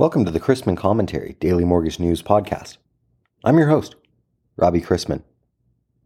Welcome 0.00 0.24
to 0.24 0.30
the 0.30 0.40
Chrisman 0.40 0.78
Commentary 0.78 1.36
Daily 1.40 1.66
Mortgage 1.66 2.00
News 2.00 2.22
Podcast. 2.22 2.78
I'm 3.44 3.58
your 3.58 3.68
host, 3.68 3.96
Robbie 4.56 4.80
Chrisman. 4.80 5.24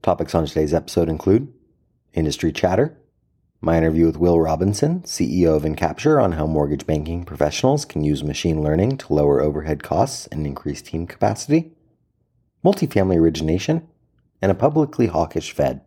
Topics 0.02 0.34
on 0.34 0.46
today's 0.46 0.74
episode 0.74 1.08
include 1.08 1.52
industry 2.12 2.50
chatter, 2.50 2.98
my 3.60 3.78
interview 3.78 4.06
with 4.06 4.16
Will 4.16 4.40
Robinson, 4.40 5.02
CEO 5.02 5.54
of 5.54 5.62
Encapture, 5.62 6.20
on 6.20 6.32
how 6.32 6.44
mortgage 6.44 6.88
banking 6.88 7.22
professionals 7.22 7.84
can 7.84 8.02
use 8.02 8.24
machine 8.24 8.64
learning 8.64 8.98
to 8.98 9.12
lower 9.12 9.40
overhead 9.40 9.84
costs 9.84 10.26
and 10.26 10.44
increase 10.44 10.82
team 10.82 11.06
capacity, 11.06 11.70
multifamily 12.64 13.16
origination, 13.16 13.86
and 14.42 14.50
a 14.50 14.56
publicly 14.56 15.06
hawkish 15.06 15.52
Fed. 15.52 15.82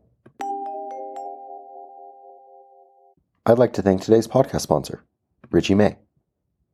I'd 3.46 3.60
like 3.60 3.74
to 3.74 3.82
thank 3.82 4.02
today's 4.02 4.30
podcast 4.30 4.62
sponsor, 4.62 5.04
Richey 5.52 5.76
May. 5.76 5.98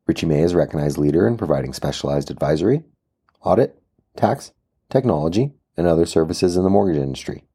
Richey 0.06 0.26
May 0.26 0.41
is 0.41 0.52
a 0.52 0.58
recognized 0.58 0.98
leader 0.98 1.26
in 1.26 1.38
providing 1.38 1.72
specialized 1.72 2.30
advisory, 2.30 2.84
audit, 3.41 3.82
tax, 4.18 4.52
technology, 4.90 5.54
and 5.77 5.88
other 5.88 6.05
services 6.05 6.58
in 6.58 6.64
the 6.64 6.70
mortgage 6.70 7.02
industry. 7.02 7.46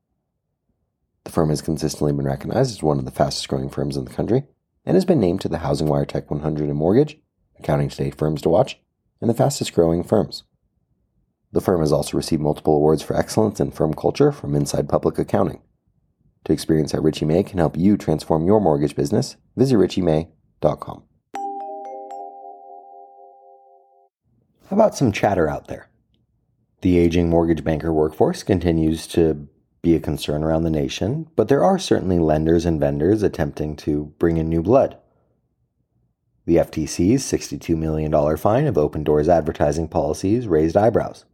The 1.24 1.30
firm 1.30 1.50
has 1.50 1.60
consistently 1.60 2.12
been 2.12 2.24
recognized 2.24 2.70
as 2.70 2.82
one 2.82 2.98
of 2.98 3.04
the 3.04 3.10
fastest 3.10 3.48
growing 3.48 3.68
firms 3.68 3.98
in 3.98 4.06
the 4.06 4.14
country 4.14 4.44
and 4.86 4.94
has 4.94 5.04
been 5.04 5.20
named 5.20 5.42
to 5.42 5.48
the 5.48 5.58
Housing 5.58 5.88
Wire 5.88 6.06
Tech 6.06 6.30
100 6.30 6.70
in 6.70 6.76
mortgage, 6.76 7.18
accounting 7.58 7.90
today 7.90 8.10
firms 8.10 8.40
to 8.42 8.48
watch, 8.48 8.80
and 9.20 9.28
the 9.28 9.34
fastest 9.34 9.74
growing 9.74 10.02
firms. 10.02 10.44
The 11.52 11.60
firm 11.60 11.80
has 11.80 11.92
also 11.92 12.16
received 12.16 12.40
multiple 12.40 12.76
awards 12.76 13.02
for 13.02 13.14
excellence 13.14 13.60
in 13.60 13.72
firm 13.72 13.92
culture 13.92 14.32
from 14.32 14.54
Inside 14.54 14.88
Public 14.88 15.18
Accounting. 15.18 15.60
To 16.44 16.52
experience 16.54 16.92
how 16.92 17.00
Richey 17.00 17.26
May 17.26 17.42
can 17.42 17.58
help 17.58 17.76
you 17.76 17.98
transform 17.98 18.46
your 18.46 18.60
mortgage 18.60 18.96
business, 18.96 19.36
visit 19.54 19.76
richeymay.com. 19.76 21.07
How 24.68 24.76
about 24.76 24.94
some 24.94 25.12
chatter 25.12 25.48
out 25.48 25.68
there? 25.68 25.88
The 26.82 26.98
aging 26.98 27.30
mortgage 27.30 27.64
banker 27.64 27.90
workforce 27.90 28.42
continues 28.42 29.06
to 29.08 29.48
be 29.80 29.96
a 29.96 30.00
concern 30.00 30.44
around 30.44 30.64
the 30.64 30.70
nation, 30.70 31.26
but 31.36 31.48
there 31.48 31.64
are 31.64 31.78
certainly 31.78 32.18
lenders 32.18 32.66
and 32.66 32.78
vendors 32.78 33.22
attempting 33.22 33.76
to 33.76 34.12
bring 34.18 34.36
in 34.36 34.50
new 34.50 34.62
blood. 34.62 34.98
The 36.44 36.56
FTC's 36.56 37.24
$62 37.24 37.78
million 37.78 38.12
fine 38.36 38.66
of 38.66 38.74
Opendoor's 38.74 39.28
advertising 39.28 39.88
policies 39.88 40.46
raised 40.46 40.76
eyebrows. 40.76 41.24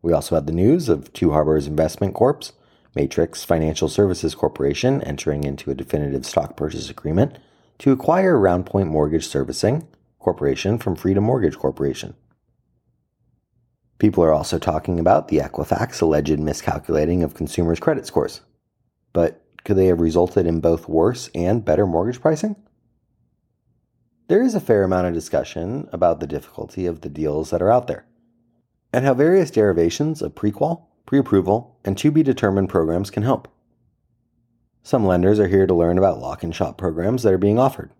We 0.00 0.12
also 0.12 0.36
had 0.36 0.46
the 0.46 0.52
news 0.52 0.88
of 0.88 1.12
Two 1.12 1.32
Harbors 1.32 1.66
Investment 1.66 2.14
Corp's 2.14 2.52
Matrix 2.94 3.42
Financial 3.42 3.88
Services 3.88 4.36
Corporation 4.36 5.02
entering 5.02 5.42
into 5.42 5.72
a 5.72 5.74
definitive 5.74 6.24
stock 6.24 6.56
purchase 6.56 6.88
agreement 6.88 7.38
to 7.78 7.90
acquire 7.90 8.36
RoundPoint 8.36 8.86
Mortgage 8.86 9.26
Servicing 9.26 9.88
Corporation 10.22 10.78
from 10.78 10.94
Freedom 10.94 11.24
Mortgage 11.24 11.58
Corporation. 11.58 12.14
People 13.98 14.22
are 14.22 14.32
also 14.32 14.58
talking 14.58 15.00
about 15.00 15.28
the 15.28 15.38
Equifax 15.38 16.00
alleged 16.00 16.38
miscalculating 16.38 17.24
of 17.24 17.34
consumers' 17.34 17.80
credit 17.80 18.06
scores. 18.06 18.40
But 19.12 19.42
could 19.64 19.76
they 19.76 19.86
have 19.86 20.00
resulted 20.00 20.46
in 20.46 20.60
both 20.60 20.88
worse 20.88 21.28
and 21.34 21.64
better 21.64 21.86
mortgage 21.86 22.20
pricing? 22.20 22.54
There 24.28 24.42
is 24.42 24.54
a 24.54 24.60
fair 24.60 24.84
amount 24.84 25.08
of 25.08 25.14
discussion 25.14 25.88
about 25.92 26.20
the 26.20 26.26
difficulty 26.26 26.86
of 26.86 27.00
the 27.00 27.08
deals 27.08 27.50
that 27.50 27.60
are 27.60 27.70
out 27.70 27.88
there, 27.88 28.06
and 28.92 29.04
how 29.04 29.14
various 29.14 29.50
derivations 29.50 30.22
of 30.22 30.36
prequal, 30.36 30.86
pre 31.04 31.18
approval, 31.18 31.78
and 31.84 31.98
to 31.98 32.10
be 32.10 32.22
determined 32.22 32.68
programs 32.68 33.10
can 33.10 33.24
help. 33.24 33.48
Some 34.84 35.04
lenders 35.04 35.40
are 35.40 35.48
here 35.48 35.66
to 35.66 35.74
learn 35.74 35.98
about 35.98 36.20
lock 36.20 36.42
and 36.42 36.54
shop 36.54 36.78
programs 36.78 37.24
that 37.24 37.32
are 37.32 37.38
being 37.38 37.58
offered. 37.58 37.90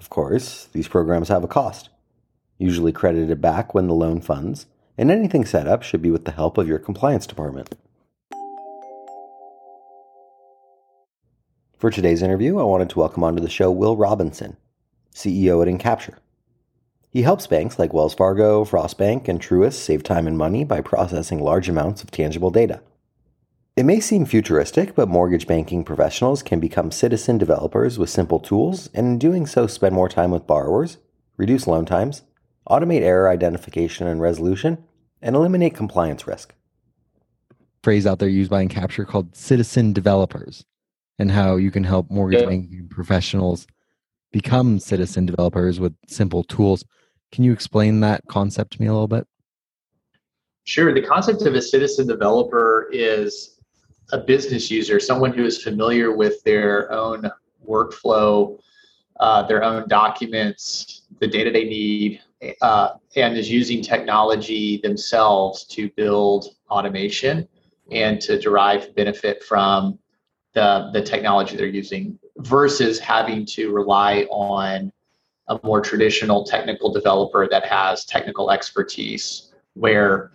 Of 0.00 0.08
course, 0.08 0.66
these 0.72 0.88
programs 0.88 1.28
have 1.28 1.44
a 1.44 1.48
cost, 1.48 1.90
usually 2.56 2.90
credited 2.90 3.42
back 3.42 3.74
when 3.74 3.86
the 3.86 3.94
loan 3.94 4.22
funds, 4.22 4.64
and 4.96 5.10
anything 5.10 5.44
set 5.44 5.68
up 5.68 5.82
should 5.82 6.00
be 6.00 6.10
with 6.10 6.24
the 6.24 6.32
help 6.32 6.56
of 6.56 6.66
your 6.66 6.78
compliance 6.78 7.26
department. 7.26 7.74
For 11.76 11.90
today's 11.90 12.22
interview, 12.22 12.58
I 12.58 12.62
wanted 12.62 12.88
to 12.90 12.98
welcome 12.98 13.22
onto 13.22 13.42
the 13.42 13.50
show 13.50 13.70
Will 13.70 13.96
Robinson, 13.96 14.56
CEO 15.14 15.60
at 15.60 15.68
Encapture. 15.68 16.16
He 17.10 17.22
helps 17.22 17.46
banks 17.46 17.78
like 17.78 17.92
Wells 17.92 18.14
Fargo, 18.14 18.64
Frost 18.64 18.96
Bank, 18.96 19.28
and 19.28 19.40
Truist 19.40 19.74
save 19.74 20.02
time 20.02 20.26
and 20.26 20.38
money 20.38 20.64
by 20.64 20.80
processing 20.80 21.40
large 21.40 21.68
amounts 21.68 22.02
of 22.02 22.10
tangible 22.10 22.50
data. 22.50 22.80
It 23.76 23.84
may 23.84 24.00
seem 24.00 24.26
futuristic, 24.26 24.94
but 24.94 25.08
mortgage 25.08 25.46
banking 25.46 25.84
professionals 25.84 26.42
can 26.42 26.60
become 26.60 26.90
citizen 26.90 27.38
developers 27.38 27.98
with 27.98 28.10
simple 28.10 28.40
tools, 28.40 28.90
and 28.92 29.06
in 29.06 29.18
doing 29.18 29.46
so, 29.46 29.66
spend 29.66 29.94
more 29.94 30.08
time 30.08 30.30
with 30.30 30.46
borrowers, 30.46 30.98
reduce 31.36 31.66
loan 31.66 31.86
times, 31.86 32.22
automate 32.68 33.02
error 33.02 33.28
identification 33.28 34.06
and 34.06 34.20
resolution, 34.20 34.84
and 35.22 35.36
eliminate 35.36 35.74
compliance 35.74 36.26
risk. 36.26 36.54
Phrase 37.82 38.06
out 38.06 38.18
there 38.18 38.28
used 38.28 38.50
by 38.50 38.66
Encapture 38.66 39.06
called 39.06 39.34
citizen 39.36 39.92
developers, 39.92 40.64
and 41.18 41.30
how 41.30 41.56
you 41.56 41.70
can 41.70 41.84
help 41.84 42.10
mortgage 42.10 42.40
yeah. 42.40 42.48
banking 42.48 42.88
professionals 42.90 43.66
become 44.32 44.78
citizen 44.78 45.26
developers 45.26 45.80
with 45.80 45.94
simple 46.08 46.44
tools. 46.44 46.84
Can 47.32 47.44
you 47.44 47.52
explain 47.52 48.00
that 48.00 48.22
concept 48.28 48.72
to 48.72 48.80
me 48.80 48.88
a 48.88 48.92
little 48.92 49.08
bit? 49.08 49.26
Sure. 50.64 50.92
The 50.92 51.02
concept 51.02 51.42
of 51.42 51.54
a 51.54 51.62
citizen 51.62 52.06
developer 52.06 52.88
is 52.92 53.59
a 54.12 54.18
business 54.18 54.70
user, 54.70 55.00
someone 55.00 55.32
who 55.32 55.44
is 55.44 55.62
familiar 55.62 56.14
with 56.14 56.42
their 56.44 56.90
own 56.92 57.30
workflow, 57.68 58.58
uh, 59.20 59.46
their 59.46 59.62
own 59.62 59.88
documents, 59.88 61.02
the 61.20 61.26
data 61.26 61.50
they 61.50 61.64
need, 61.64 62.20
uh, 62.62 62.90
and 63.16 63.36
is 63.36 63.50
using 63.50 63.82
technology 63.82 64.78
themselves 64.78 65.64
to 65.64 65.90
build 65.90 66.56
automation 66.70 67.46
and 67.90 68.20
to 68.20 68.38
derive 68.38 68.94
benefit 68.94 69.42
from 69.44 69.98
the, 70.54 70.90
the 70.92 71.02
technology 71.02 71.56
they're 71.56 71.66
using 71.66 72.18
versus 72.38 72.98
having 72.98 73.44
to 73.44 73.72
rely 73.72 74.26
on 74.30 74.90
a 75.48 75.60
more 75.64 75.80
traditional 75.80 76.44
technical 76.44 76.92
developer 76.92 77.48
that 77.50 77.66
has 77.66 78.04
technical 78.04 78.50
expertise 78.50 79.52
where 79.74 80.32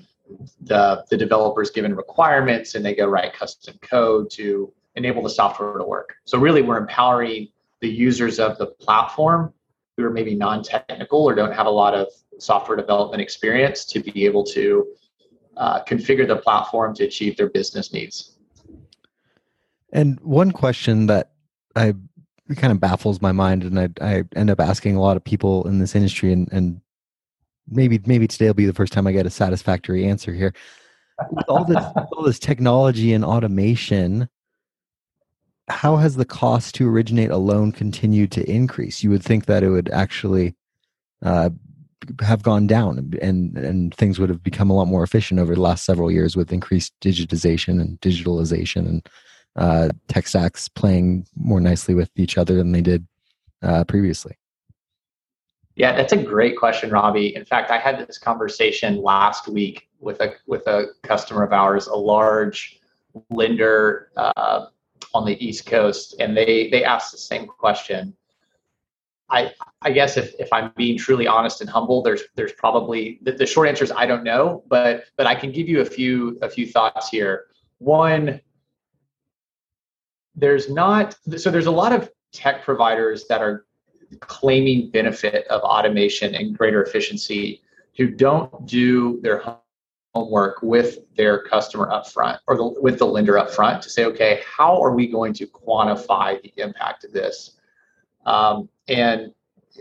the 0.62 1.03
the 1.09 1.18
developers 1.18 1.69
given 1.69 1.96
requirements 1.96 2.75
and 2.75 2.86
they 2.86 2.96
go 2.96 3.08
write 3.08 3.34
custom 3.34 3.78
code 3.81 4.30
to 4.31 4.74
enable 4.96 5.22
the 5.22 5.30
software 5.30 5.78
to 5.78 5.84
work. 5.84 6.16
So 6.25 6.38
really 6.40 6.62
we're 6.62 6.78
empowering 6.78 7.50
the 7.81 7.90
users 7.90 8.40
of 8.40 8.58
the 8.58 8.68
platform 8.68 9.53
who 9.97 10.06
are 10.06 10.09
maybe 10.09 10.35
non-technical 10.35 11.24
or 11.24 11.35
don't 11.35 11.53
have 11.53 11.68
a 11.68 11.72
lot 11.72 11.94
of 11.94 12.08
software 12.40 12.78
development 12.78 13.22
experience 13.22 13.85
to 13.85 14.00
be 14.00 14.25
able 14.25 14.44
to 14.44 14.88
uh, 15.58 15.84
configure 15.84 16.28
the 16.28 16.35
platform 16.35 16.94
to 16.96 17.03
achieve 17.03 17.38
their 17.38 17.50
business 17.50 17.94
needs. 17.94 18.38
And 19.94 20.19
one 20.19 20.52
question 20.52 21.06
that 21.08 21.31
I 21.75 21.94
kind 22.58 22.72
of 22.72 22.80
baffles 22.80 23.22
my 23.22 23.31
mind, 23.31 23.64
and 23.64 23.80
I, 23.80 23.90
I 24.02 24.24
end 24.35 24.50
up 24.50 24.59
asking 24.59 24.96
a 24.96 25.02
lot 25.02 25.18
of 25.18 25.24
people 25.24 25.68
in 25.68 25.80
this 25.80 25.96
industry, 25.96 26.34
and, 26.34 26.52
and 26.52 26.81
maybe 27.70 28.00
maybe 28.06 28.28
today 28.28 28.48
will 28.48 28.53
be 28.53 28.66
the 28.66 28.74
first 28.74 28.94
time 28.94 29.08
I 29.08 29.12
get 29.12 29.26
a 29.26 29.31
satisfactory 29.31 30.06
answer 30.06 30.34
here. 30.34 30.53
With 31.31 31.46
all 31.48 31.64
this 31.64 31.84
all 32.12 32.24
this 32.24 32.40
technology 32.40 33.14
and 33.14 33.24
automation, 33.24 34.28
how 35.70 35.96
has 35.98 36.16
the 36.16 36.26
cost 36.26 36.76
to 36.76 36.90
originate 36.90 37.31
a 37.31 37.38
loan 37.38 37.72
continued 37.72 38.31
to 38.34 38.50
increase? 38.50 39.03
You 39.03 39.09
would 39.12 39.24
think 39.24 39.46
that 39.46 39.64
it 39.64 39.70
would 39.70 39.90
actually 39.90 40.56
uh, 41.24 41.50
have 42.22 42.44
gone 42.44 42.68
down, 42.68 43.14
and 43.22 43.58
and 43.58 43.94
things 43.96 44.20
would 44.20 44.30
have 44.30 44.44
become 44.44 44.70
a 44.70 44.76
lot 44.76 44.86
more 44.86 45.03
efficient 45.03 45.40
over 45.40 45.56
the 45.56 45.62
last 45.62 45.86
several 45.86 46.12
years 46.12 46.36
with 46.36 46.53
increased 46.53 46.94
digitization 47.02 47.82
and 47.82 48.00
digitalization 48.02 48.88
and 48.88 49.09
uh, 49.56 49.90
tech 50.08 50.28
stacks 50.28 50.68
playing 50.68 51.26
more 51.36 51.62
nicely 51.62 51.96
with 51.96 52.09
each 52.16 52.38
other 52.38 52.56
than 52.56 52.72
they 52.74 52.82
did 52.82 53.08
uh, 53.64 53.84
previously. 53.86 54.38
Yeah, 55.75 55.93
that's 55.95 56.13
a 56.13 56.17
great 56.17 56.57
question, 56.57 56.89
Robbie. 56.89 57.35
In 57.35 57.43
fact, 57.43 57.69
I 57.69 57.77
had 57.77 57.99
this 58.07 58.17
conversation 58.17 59.01
last 59.01 59.47
week 59.49 59.89
with 59.99 60.22
a 60.22 60.35
with 60.47 60.66
a 60.67 60.87
customer 61.03 61.43
of 61.43 61.51
ours, 61.51 61.87
a 61.87 61.95
large 61.95 62.79
lender 63.29 64.11
uh, 64.16 64.67
on 65.13 65.25
the 65.25 65.45
East 65.45 65.66
Coast, 65.66 66.16
and 66.19 66.35
they 66.35 66.69
they 66.69 66.85
asked 66.85 67.11
the 67.11 67.17
same 67.17 67.45
question. 67.45 68.16
I 69.29 69.51
I 69.81 69.91
guess 69.91 70.16
if, 70.16 70.33
if 70.39 70.47
I'm 70.53 70.72
being 70.77 70.97
truly 70.97 71.27
honest 71.27 71.59
and 71.59 71.69
humble, 71.69 72.01
there's 72.01 72.23
there's 72.35 72.53
probably 72.53 73.19
the, 73.23 73.33
the 73.33 73.45
short 73.45 73.67
answer 73.67 73.83
is 73.83 73.91
I 73.91 74.05
don't 74.05 74.23
know, 74.23 74.63
but 74.67 75.05
but 75.17 75.27
I 75.27 75.35
can 75.35 75.51
give 75.51 75.67
you 75.67 75.81
a 75.81 75.85
few 75.85 76.37
a 76.41 76.49
few 76.49 76.67
thoughts 76.67 77.09
here. 77.09 77.47
One, 77.79 78.39
there's 80.35 80.69
not 80.69 81.17
so 81.37 81.51
there's 81.51 81.66
a 81.66 81.72
lot 81.72 81.91
of 81.91 82.09
tech 82.31 82.63
providers 82.63 83.25
that 83.27 83.41
are 83.41 83.66
claiming 84.19 84.90
benefit 84.90 85.47
of 85.47 85.61
automation 85.61 86.35
and 86.35 86.57
greater 86.57 86.84
efficiency 86.84 87.61
who 87.97 88.07
don't 88.07 88.66
do 88.66 89.19
their 89.22 89.43
homework 90.13 90.61
with 90.61 90.99
their 91.16 91.43
customer 91.43 91.87
upfront 91.87 92.40
or 92.47 92.55
the, 92.55 92.75
with 92.81 92.97
the 92.97 93.05
lender 93.05 93.34
upfront 93.34 93.81
to 93.81 93.90
say, 93.90 94.05
okay, 94.05 94.41
how 94.46 94.81
are 94.81 94.93
we 94.93 95.07
going 95.07 95.34
to 95.34 95.46
quantify 95.46 96.41
the 96.41 96.53
impact 96.61 97.03
of 97.03 97.11
this? 97.11 97.52
Um, 98.25 98.69
and 98.87 99.34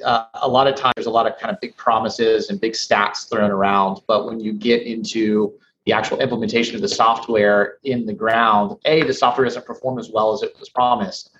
uh, 0.04 0.26
a 0.34 0.48
lot 0.48 0.66
of 0.66 0.74
times 0.74 0.92
there's 0.96 1.06
a 1.06 1.10
lot 1.10 1.26
of 1.26 1.38
kind 1.38 1.54
of 1.54 1.60
big 1.60 1.76
promises 1.76 2.50
and 2.50 2.60
big 2.60 2.72
stats 2.72 3.28
thrown 3.30 3.50
around, 3.50 4.00
but 4.08 4.26
when 4.26 4.40
you 4.40 4.52
get 4.52 4.82
into 4.82 5.54
the 5.86 5.92
actual 5.92 6.20
implementation 6.20 6.74
of 6.74 6.82
the 6.82 6.88
software 6.88 7.78
in 7.84 8.06
the 8.06 8.12
ground, 8.12 8.76
a 8.86 9.02
the 9.04 9.14
software 9.14 9.44
doesn't 9.44 9.66
perform 9.66 9.98
as 9.98 10.10
well 10.10 10.32
as 10.32 10.42
it 10.42 10.54
was 10.58 10.68
promised, 10.68 11.30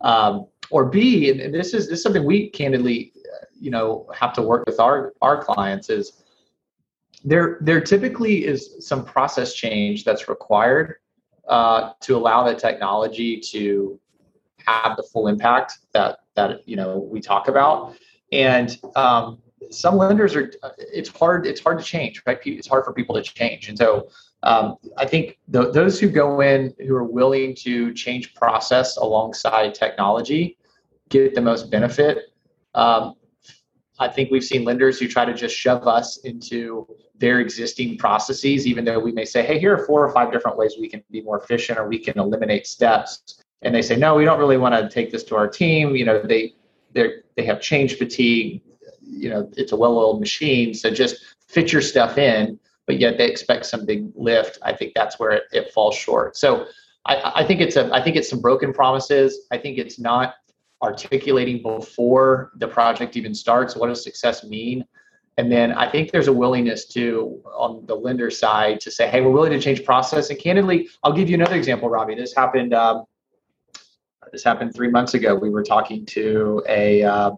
um, 0.00 0.46
or 0.72 0.86
b 0.86 1.30
and, 1.30 1.40
and 1.40 1.54
this 1.54 1.74
is 1.74 1.88
this 1.88 1.98
is 1.98 2.02
something 2.02 2.24
we 2.24 2.48
candidly, 2.50 3.12
uh, 3.16 3.44
you 3.60 3.70
know, 3.70 4.08
have 4.18 4.32
to 4.32 4.42
work 4.42 4.66
with 4.66 4.80
our 4.80 5.12
our 5.22 5.42
clients 5.42 5.90
is 5.90 6.24
there 7.24 7.58
there 7.60 7.80
typically 7.80 8.44
is 8.44 8.76
some 8.80 9.04
process 9.04 9.54
change 9.54 10.04
that's 10.04 10.28
required 10.28 10.96
uh, 11.48 11.92
to 12.00 12.16
allow 12.16 12.42
the 12.42 12.54
technology 12.54 13.38
to 13.38 14.00
have 14.66 14.96
the 14.96 15.02
full 15.02 15.28
impact 15.28 15.78
that 15.92 16.20
that 16.34 16.66
you 16.66 16.76
know 16.76 16.98
we 16.98 17.20
talk 17.20 17.48
about. 17.48 17.94
And 18.32 18.78
um, 18.96 19.38
some 19.70 19.96
lenders 19.96 20.34
are 20.34 20.50
it's 20.78 21.10
hard 21.10 21.46
it's 21.46 21.60
hard 21.60 21.78
to 21.78 21.84
change 21.84 22.22
right? 22.26 22.38
It's 22.44 22.66
hard 22.66 22.84
for 22.84 22.92
people 22.92 23.14
to 23.14 23.22
change. 23.22 23.68
And 23.68 23.78
so 23.78 24.08
um, 24.42 24.76
i 24.98 25.06
think 25.06 25.38
the, 25.48 25.70
those 25.70 26.00
who 26.00 26.08
go 26.08 26.40
in 26.40 26.74
who 26.86 26.94
are 26.94 27.04
willing 27.04 27.54
to 27.54 27.92
change 27.94 28.34
process 28.34 28.96
alongside 28.96 29.74
technology 29.74 30.58
get 31.12 31.34
the 31.34 31.40
most 31.40 31.70
benefit. 31.70 32.32
Um, 32.74 33.14
i 33.98 34.08
think 34.08 34.30
we've 34.30 34.44
seen 34.44 34.64
lenders 34.64 34.98
who 34.98 35.06
try 35.06 35.24
to 35.24 35.34
just 35.34 35.54
shove 35.54 35.86
us 35.86 36.18
into 36.24 36.86
their 37.22 37.40
existing 37.40 37.98
processes 37.98 38.66
even 38.66 38.84
though 38.84 38.98
we 38.98 39.12
may 39.12 39.24
say 39.24 39.44
hey 39.44 39.58
here 39.58 39.74
are 39.74 39.86
four 39.86 40.04
or 40.04 40.12
five 40.12 40.32
different 40.32 40.56
ways 40.56 40.74
we 40.80 40.88
can 40.88 41.02
be 41.10 41.20
more 41.22 41.38
efficient 41.38 41.78
or 41.78 41.86
we 41.86 41.98
can 41.98 42.18
eliminate 42.18 42.66
steps. 42.66 43.42
And 43.62 43.72
they 43.74 43.82
say 43.82 43.96
no 43.96 44.16
we 44.16 44.24
don't 44.24 44.40
really 44.40 44.56
want 44.56 44.74
to 44.74 44.88
take 44.88 45.12
this 45.12 45.22
to 45.24 45.36
our 45.36 45.46
team. 45.46 45.94
You 45.94 46.04
know 46.04 46.20
they 46.20 46.54
they 46.92 47.06
they 47.36 47.44
have 47.44 47.60
change 47.60 47.96
fatigue. 47.96 48.62
You 49.00 49.28
know 49.30 49.50
it's 49.56 49.72
a 49.72 49.76
well-oiled 49.76 50.18
machine 50.18 50.74
so 50.74 50.90
just 50.90 51.16
fit 51.46 51.72
your 51.72 51.82
stuff 51.82 52.18
in 52.18 52.58
but 52.86 52.98
yet 52.98 53.16
they 53.18 53.28
expect 53.28 53.66
some 53.66 53.86
big 53.86 54.10
lift. 54.16 54.58
I 54.62 54.72
think 54.74 54.92
that's 54.94 55.18
where 55.20 55.30
it, 55.30 55.44
it 55.52 55.72
falls 55.72 55.94
short. 55.94 56.36
So 56.36 56.66
I, 57.06 57.32
I 57.36 57.44
think 57.46 57.60
it's 57.60 57.76
a 57.76 57.92
i 57.92 58.02
think 58.02 58.16
it's 58.16 58.28
some 58.28 58.40
broken 58.40 58.72
promises. 58.72 59.46
I 59.52 59.58
think 59.58 59.78
it's 59.78 59.98
not 59.98 60.34
articulating 60.82 61.62
before 61.62 62.52
the 62.56 62.66
project 62.66 63.16
even 63.16 63.34
starts 63.34 63.76
what 63.76 63.86
does 63.86 64.02
success 64.02 64.44
mean 64.44 64.84
and 65.38 65.50
then 65.50 65.72
I 65.72 65.90
think 65.90 66.10
there's 66.10 66.28
a 66.28 66.32
willingness 66.32 66.86
to, 66.88 67.40
on 67.56 67.86
the 67.86 67.94
lender 67.94 68.30
side, 68.30 68.80
to 68.80 68.90
say, 68.90 69.08
hey, 69.08 69.22
we're 69.22 69.30
willing 69.30 69.52
to 69.52 69.60
change 69.60 69.84
process. 69.84 70.28
And 70.28 70.38
candidly, 70.38 70.88
I'll 71.02 71.12
give 71.12 71.30
you 71.30 71.34
another 71.36 71.56
example, 71.56 71.88
Robbie. 71.88 72.14
This 72.14 72.34
happened. 72.34 72.74
Um, 72.74 73.04
this 74.30 74.44
happened 74.44 74.74
three 74.74 74.88
months 74.88 75.14
ago. 75.14 75.34
We 75.34 75.50
were 75.50 75.62
talking 75.62 76.06
to 76.06 76.62
a 76.68 77.02
uh, 77.02 77.30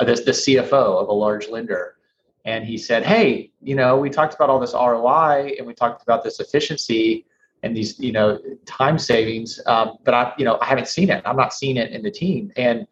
the, 0.00 0.14
the 0.14 0.32
CFO 0.32 1.02
of 1.02 1.08
a 1.08 1.12
large 1.12 1.48
lender, 1.48 1.96
and 2.44 2.64
he 2.64 2.78
said, 2.78 3.04
"Hey, 3.04 3.52
you 3.62 3.74
know, 3.74 3.98
we 3.98 4.08
talked 4.08 4.34
about 4.34 4.48
all 4.48 4.58
this 4.58 4.74
ROI 4.74 5.54
and 5.58 5.66
we 5.66 5.74
talked 5.74 6.02
about 6.02 6.24
this 6.24 6.40
efficiency 6.40 7.26
and 7.62 7.76
these, 7.76 7.98
you 7.98 8.12
know, 8.12 8.40
time 8.66 8.98
savings, 8.98 9.60
um, 9.66 9.98
but 10.04 10.14
I, 10.14 10.32
you 10.36 10.44
know, 10.44 10.58
I 10.60 10.66
haven't 10.66 10.88
seen 10.88 11.10
it. 11.10 11.22
I'm 11.24 11.36
not 11.36 11.54
seeing 11.54 11.76
it 11.76 11.92
in 11.92 12.02
the 12.02 12.10
team." 12.10 12.52
And 12.56 12.86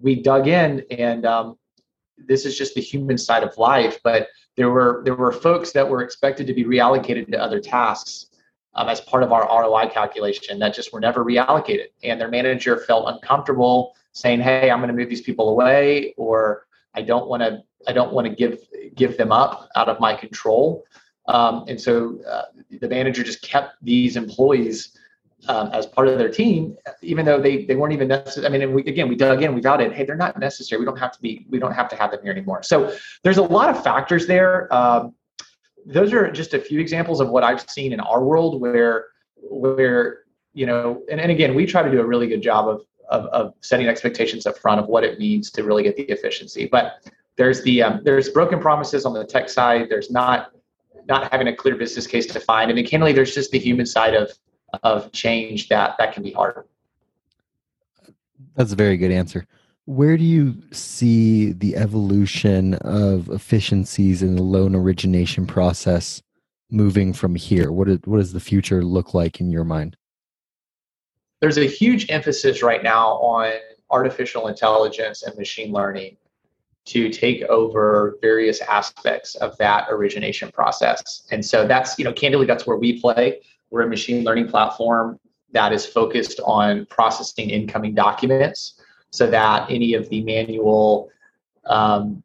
we 0.00 0.22
dug 0.22 0.48
in, 0.48 0.84
and 0.90 1.26
um, 1.26 1.58
this 2.16 2.44
is 2.46 2.56
just 2.56 2.74
the 2.74 2.80
human 2.80 3.18
side 3.18 3.42
of 3.42 3.56
life. 3.58 3.98
But 4.04 4.28
there 4.56 4.70
were 4.70 5.02
there 5.04 5.14
were 5.14 5.32
folks 5.32 5.72
that 5.72 5.88
were 5.88 6.02
expected 6.02 6.46
to 6.46 6.54
be 6.54 6.64
reallocated 6.64 7.30
to 7.30 7.40
other 7.40 7.60
tasks 7.60 8.26
um, 8.74 8.88
as 8.88 9.00
part 9.00 9.22
of 9.22 9.32
our 9.32 9.44
ROI 9.44 9.88
calculation 9.88 10.58
that 10.58 10.74
just 10.74 10.92
were 10.92 11.00
never 11.00 11.24
reallocated. 11.24 11.86
And 12.02 12.20
their 12.20 12.28
manager 12.28 12.78
felt 12.78 13.12
uncomfortable 13.12 13.94
saying, 14.12 14.40
"Hey, 14.40 14.70
I'm 14.70 14.78
going 14.78 14.88
to 14.88 14.94
move 14.94 15.08
these 15.08 15.22
people 15.22 15.48
away," 15.48 16.14
or 16.16 16.66
"I 16.94 17.02
don't 17.02 17.28
want 17.28 17.42
to 17.42 17.62
I 17.86 17.92
don't 17.92 18.12
want 18.12 18.26
to 18.26 18.34
give 18.34 18.60
give 18.94 19.16
them 19.16 19.32
up 19.32 19.68
out 19.76 19.88
of 19.88 20.00
my 20.00 20.14
control." 20.14 20.84
Um, 21.26 21.64
and 21.68 21.80
so 21.80 22.18
uh, 22.28 22.42
the 22.80 22.88
manager 22.88 23.22
just 23.22 23.42
kept 23.42 23.76
these 23.82 24.16
employees 24.16 24.98
um, 25.48 25.70
as 25.72 25.86
part 25.86 26.08
of 26.08 26.18
their 26.18 26.28
team, 26.28 26.76
even 27.00 27.24
though 27.24 27.40
they, 27.40 27.64
they 27.64 27.74
weren't 27.74 27.92
even 27.92 28.08
necessary. 28.08 28.46
I 28.46 28.50
mean, 28.50 28.72
we, 28.72 28.82
again, 28.82 29.08
we 29.08 29.16
dug 29.16 29.42
in, 29.42 29.54
we 29.54 29.60
it. 29.60 29.92
Hey, 29.92 30.04
they're 30.04 30.16
not 30.16 30.38
necessary. 30.38 30.80
We 30.80 30.86
don't 30.86 30.98
have 30.98 31.12
to 31.12 31.20
be, 31.20 31.46
we 31.50 31.58
don't 31.58 31.72
have 31.72 31.88
to 31.90 31.96
have 31.96 32.10
them 32.10 32.20
here 32.22 32.32
anymore. 32.32 32.62
So 32.62 32.94
there's 33.22 33.38
a 33.38 33.42
lot 33.42 33.68
of 33.68 33.82
factors 33.82 34.26
there. 34.26 34.72
Um, 34.72 35.14
those 35.84 36.12
are 36.12 36.30
just 36.30 36.54
a 36.54 36.60
few 36.60 36.78
examples 36.78 37.20
of 37.20 37.28
what 37.28 37.42
I've 37.42 37.68
seen 37.68 37.92
in 37.92 38.00
our 38.00 38.24
world 38.24 38.60
where, 38.60 39.06
where, 39.36 40.20
you 40.54 40.66
know, 40.66 41.02
and, 41.10 41.20
and 41.20 41.30
again, 41.30 41.54
we 41.54 41.66
try 41.66 41.82
to 41.82 41.90
do 41.90 42.00
a 42.00 42.06
really 42.06 42.28
good 42.28 42.42
job 42.42 42.68
of, 42.68 42.82
of, 43.10 43.24
of 43.26 43.54
setting 43.62 43.88
expectations 43.88 44.46
up 44.46 44.56
front 44.58 44.80
of 44.80 44.86
what 44.86 45.02
it 45.02 45.18
means 45.18 45.50
to 45.52 45.64
really 45.64 45.82
get 45.82 45.96
the 45.96 46.04
efficiency. 46.04 46.66
But 46.66 47.10
there's 47.36 47.62
the, 47.62 47.82
um, 47.82 48.00
there's 48.04 48.28
broken 48.28 48.60
promises 48.60 49.04
on 49.04 49.12
the 49.12 49.24
tech 49.24 49.48
side. 49.48 49.88
There's 49.88 50.10
not, 50.10 50.52
not 51.08 51.30
having 51.30 51.48
a 51.48 51.54
clear 51.54 51.76
business 51.76 52.06
case 52.06 52.26
defined. 52.26 52.70
And 52.70 52.78
then 52.78 52.86
candidly, 52.86 53.12
there's 53.12 53.34
just 53.34 53.50
the 53.50 53.58
human 53.58 53.86
side 53.86 54.14
of, 54.14 54.32
of 54.82 55.12
change 55.12 55.68
that 55.68 55.96
that 55.98 56.12
can 56.12 56.22
be 56.22 56.32
hard. 56.32 56.64
That's 58.54 58.72
a 58.72 58.76
very 58.76 58.96
good 58.96 59.10
answer. 59.10 59.46
Where 59.84 60.16
do 60.16 60.24
you 60.24 60.62
see 60.70 61.52
the 61.52 61.76
evolution 61.76 62.74
of 62.74 63.28
efficiencies 63.30 64.22
in 64.22 64.36
the 64.36 64.42
loan 64.42 64.76
origination 64.76 65.46
process 65.46 66.22
moving 66.70 67.12
from 67.12 67.34
here? 67.34 67.72
What, 67.72 67.88
is, 67.88 67.98
what 68.04 68.18
does 68.18 68.32
the 68.32 68.40
future 68.40 68.84
look 68.84 69.12
like 69.14 69.40
in 69.40 69.50
your 69.50 69.64
mind? 69.64 69.96
There's 71.40 71.58
a 71.58 71.66
huge 71.66 72.08
emphasis 72.10 72.62
right 72.62 72.82
now 72.82 73.14
on 73.14 73.52
artificial 73.90 74.46
intelligence 74.46 75.22
and 75.24 75.36
machine 75.36 75.72
learning 75.72 76.16
to 76.84 77.08
take 77.10 77.42
over 77.44 78.18
various 78.20 78.60
aspects 78.62 79.34
of 79.36 79.56
that 79.58 79.86
origination 79.90 80.50
process. 80.50 81.26
And 81.30 81.44
so 81.44 81.66
that's, 81.66 81.98
you 81.98 82.04
know, 82.04 82.12
candidly, 82.12 82.46
that's 82.46 82.66
where 82.66 82.76
we 82.76 83.00
play. 83.00 83.40
We're 83.70 83.82
a 83.82 83.88
machine 83.88 84.24
learning 84.24 84.48
platform 84.48 85.18
that 85.52 85.72
is 85.72 85.86
focused 85.86 86.40
on 86.44 86.86
processing 86.86 87.50
incoming 87.50 87.94
documents 87.94 88.80
so 89.10 89.30
that 89.30 89.70
any 89.70 89.94
of 89.94 90.08
the 90.08 90.22
manual 90.22 91.10
um, 91.66 92.22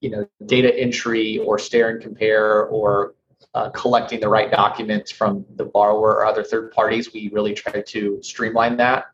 you 0.00 0.10
know 0.10 0.28
data 0.46 0.74
entry 0.76 1.38
or 1.38 1.58
stare 1.58 1.90
and 1.90 2.00
compare 2.00 2.66
or 2.66 3.14
uh, 3.54 3.70
collecting 3.70 4.20
the 4.20 4.28
right 4.28 4.50
documents 4.50 5.10
from 5.10 5.44
the 5.56 5.64
borrower 5.64 6.14
or 6.14 6.26
other 6.26 6.44
third 6.44 6.70
parties 6.70 7.12
we 7.12 7.28
really 7.32 7.54
try 7.54 7.80
to 7.80 8.18
streamline 8.22 8.76
that 8.76 9.06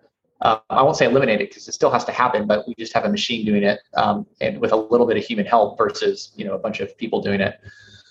uh, 0.45 0.59
i 0.71 0.83
won't 0.83 0.97
say 0.97 1.07
eliminate 1.07 1.41
it 1.41 1.51
because 1.51 1.67
it 1.69 1.73
still 1.73 1.91
has 1.91 2.05
to 2.05 2.13
happen 2.13 2.47
but 2.47 2.67
we 2.69 2.75
just 2.79 2.93
have 2.93 3.05
a 3.05 3.09
machine 3.09 3.45
doing 3.45 3.63
it 3.63 3.81
um, 3.97 4.27
and 4.41 4.61
with 4.61 4.73
a 4.73 4.77
little 4.77 5.07
bit 5.07 5.17
of 5.17 5.25
human 5.25 5.45
help 5.45 5.77
versus 5.77 6.33
you 6.37 6.45
know 6.45 6.55
a 6.55 6.59
bunch 6.59 6.81
of 6.81 6.97
people 6.99 7.21
doing 7.21 7.41
it. 7.41 7.59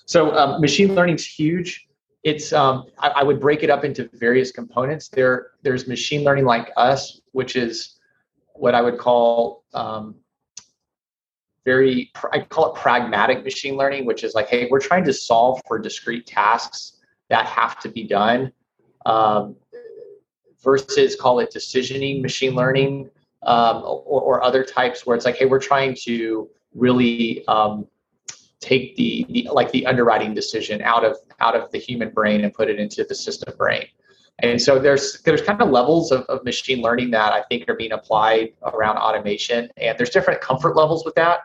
So 0.05 0.35
um, 0.35 0.59
machine 0.59 0.95
learning 0.95 1.15
is 1.15 1.25
huge. 1.25 1.87
It's 2.23 2.51
um, 2.51 2.85
I, 2.99 3.09
I, 3.09 3.23
would 3.23 3.39
break 3.39 3.63
it 3.63 3.69
up 3.69 3.85
into 3.85 4.09
various 4.13 4.51
components. 4.51 5.07
There 5.07 5.51
there's 5.61 5.87
machine 5.87 6.23
learning 6.23 6.45
like 6.45 6.71
us 6.75 7.21
which 7.31 7.55
is 7.55 7.99
what 8.55 8.75
i 8.75 8.81
would 8.81 8.99
call 8.99 9.63
um, 9.73 10.15
very 11.65 12.11
i 12.31 12.39
call 12.39 12.73
it 12.73 12.79
pragmatic 12.79 13.43
machine 13.43 13.75
learning 13.75 14.05
which 14.05 14.23
is 14.23 14.33
like 14.35 14.47
hey 14.47 14.67
we're 14.69 14.79
trying 14.79 15.03
to 15.05 15.13
solve 15.13 15.61
for 15.67 15.79
discrete 15.79 16.27
tasks 16.27 16.99
that 17.29 17.45
have 17.45 17.79
to 17.79 17.89
be 17.89 18.03
done. 18.03 18.51
Um, 19.05 19.55
versus 20.63 21.15
call 21.15 21.39
it 21.39 21.51
decisioning 21.53 22.21
machine 22.21 22.55
learning 22.55 23.09
um, 23.43 23.77
or, 23.83 24.21
or, 24.21 24.43
other 24.43 24.63
types 24.63 25.05
where 25.05 25.17
it's 25.17 25.25
like 25.25 25.35
hey 25.35 25.45
we're 25.45 25.59
trying 25.59 25.93
to 25.93 26.49
really 26.73 27.45
um, 27.47 27.85
take 28.63 28.95
the, 28.95 29.25
the 29.29 29.49
like 29.51 29.71
the 29.71 29.85
underwriting 29.85 30.33
decision 30.33 30.81
out 30.81 31.03
of 31.03 31.17
out 31.39 31.55
of 31.55 31.69
the 31.71 31.77
human 31.77 32.09
brain 32.09 32.43
and 32.43 32.53
put 32.53 32.69
it 32.69 32.79
into 32.79 33.03
the 33.03 33.13
system 33.13 33.53
brain. 33.57 33.85
And 34.39 34.59
so 34.59 34.79
there's 34.79 35.21
there's 35.21 35.41
kind 35.41 35.61
of 35.61 35.69
levels 35.69 36.11
of, 36.11 36.21
of 36.23 36.43
machine 36.43 36.81
learning 36.81 37.11
that 37.11 37.33
i 37.33 37.43
think 37.49 37.69
are 37.69 37.75
being 37.75 37.91
applied 37.91 38.53
around 38.73 38.97
automation 38.97 39.69
and 39.77 39.97
there's 39.97 40.09
different 40.09 40.41
comfort 40.41 40.75
levels 40.75 41.05
with 41.05 41.15
that. 41.15 41.41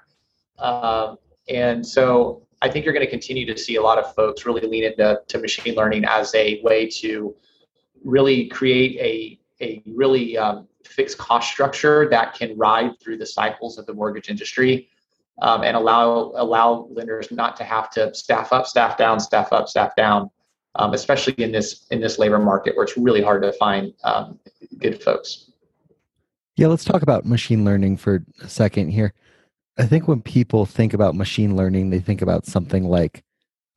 Um, 0.59 1.19
and 1.49 1.87
so 1.87 2.43
i 2.63 2.69
think 2.71 2.85
you're 2.85 2.95
going 2.95 3.05
to 3.05 3.11
continue 3.11 3.47
to 3.47 3.59
see 3.59 3.77
a 3.77 3.83
lot 3.83 3.99
of 3.99 4.15
folks 4.15 4.47
really 4.47 4.67
lean 4.67 4.85
into 4.85 5.21
to 5.27 5.39
machine 5.39 5.75
learning 5.75 6.05
as 6.05 6.35
a 6.35 6.61
way 6.63 6.87
to 6.87 7.35
really 8.05 8.47
create 8.49 8.99
a 9.01 9.39
a 9.61 9.83
really 9.87 10.39
um, 10.39 10.69
fixed 10.85 11.19
cost 11.19 11.51
structure 11.51 12.09
that 12.11 12.35
can 12.35 12.57
ride 12.57 12.93
through 13.01 13.19
the 13.19 13.27
cycles 13.27 13.79
of 13.79 13.87
the 13.87 13.95
mortgage 13.95 14.29
industry 14.29 14.89
um, 15.41 15.63
and 15.63 15.77
allow 15.77 16.33
allow 16.37 16.89
lenders 16.91 17.31
not 17.31 17.57
to 17.57 17.65
have 17.65 17.91
to 17.91 18.13
staff 18.15 18.53
up, 18.53 18.67
staff 18.67 18.97
down, 18.97 19.21
staff 19.21 19.53
up, 19.53 19.69
staff 19.69 19.95
down, 19.97 20.31
um, 20.75 20.95
especially 20.95 21.35
in 21.35 21.53
this 21.53 21.87
in 21.91 22.01
this 22.01 22.19
labor 22.19 22.39
market 22.39 22.77
where 22.77 22.85
it's 22.85 22.97
really 22.97 23.23
hard 23.23 23.43
to 23.43 23.53
find 23.53 23.93
um, 24.05 24.39
good 24.79 25.03
folks. 25.03 25.51
Yeah, 26.57 26.67
let's 26.67 26.85
talk 26.85 27.03
about 27.03 27.25
machine 27.25 27.65
learning 27.65 27.99
for 27.99 28.25
a 28.43 28.49
second 28.49 28.89
here. 28.89 29.15
I 29.79 29.87
think 29.87 30.09
when 30.09 30.21
people 30.21 30.67
think 30.67 30.93
about 30.93 31.15
machine 31.15 31.57
learning, 31.57 31.91
they 31.91 32.01
think 32.01 32.21
about 32.21 32.47
something 32.47 32.85
like 32.85 33.23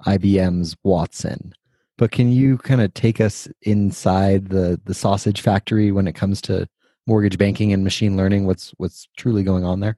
IBM's 0.08 0.75
Watson. 0.84 1.54
But 1.98 2.12
can 2.12 2.32
you 2.32 2.58
kind 2.58 2.82
of 2.82 2.94
take 2.94 3.22
us 3.22 3.48
inside 3.62 4.50
the 4.50 4.80
the 4.86 4.94
sausage 4.94 5.42
factory 5.42 5.92
when 5.92 6.08
it 6.08 6.14
comes 6.14 6.42
to 6.42 6.68
mortgage 7.08 7.38
banking 7.38 7.74
and 7.74 7.84
machine 7.84 8.18
learning? 8.18 8.46
What's 8.46 8.74
what's 8.78 9.08
truly 9.18 9.44
going 9.44 9.64
on 9.64 9.80
there? 9.80 9.98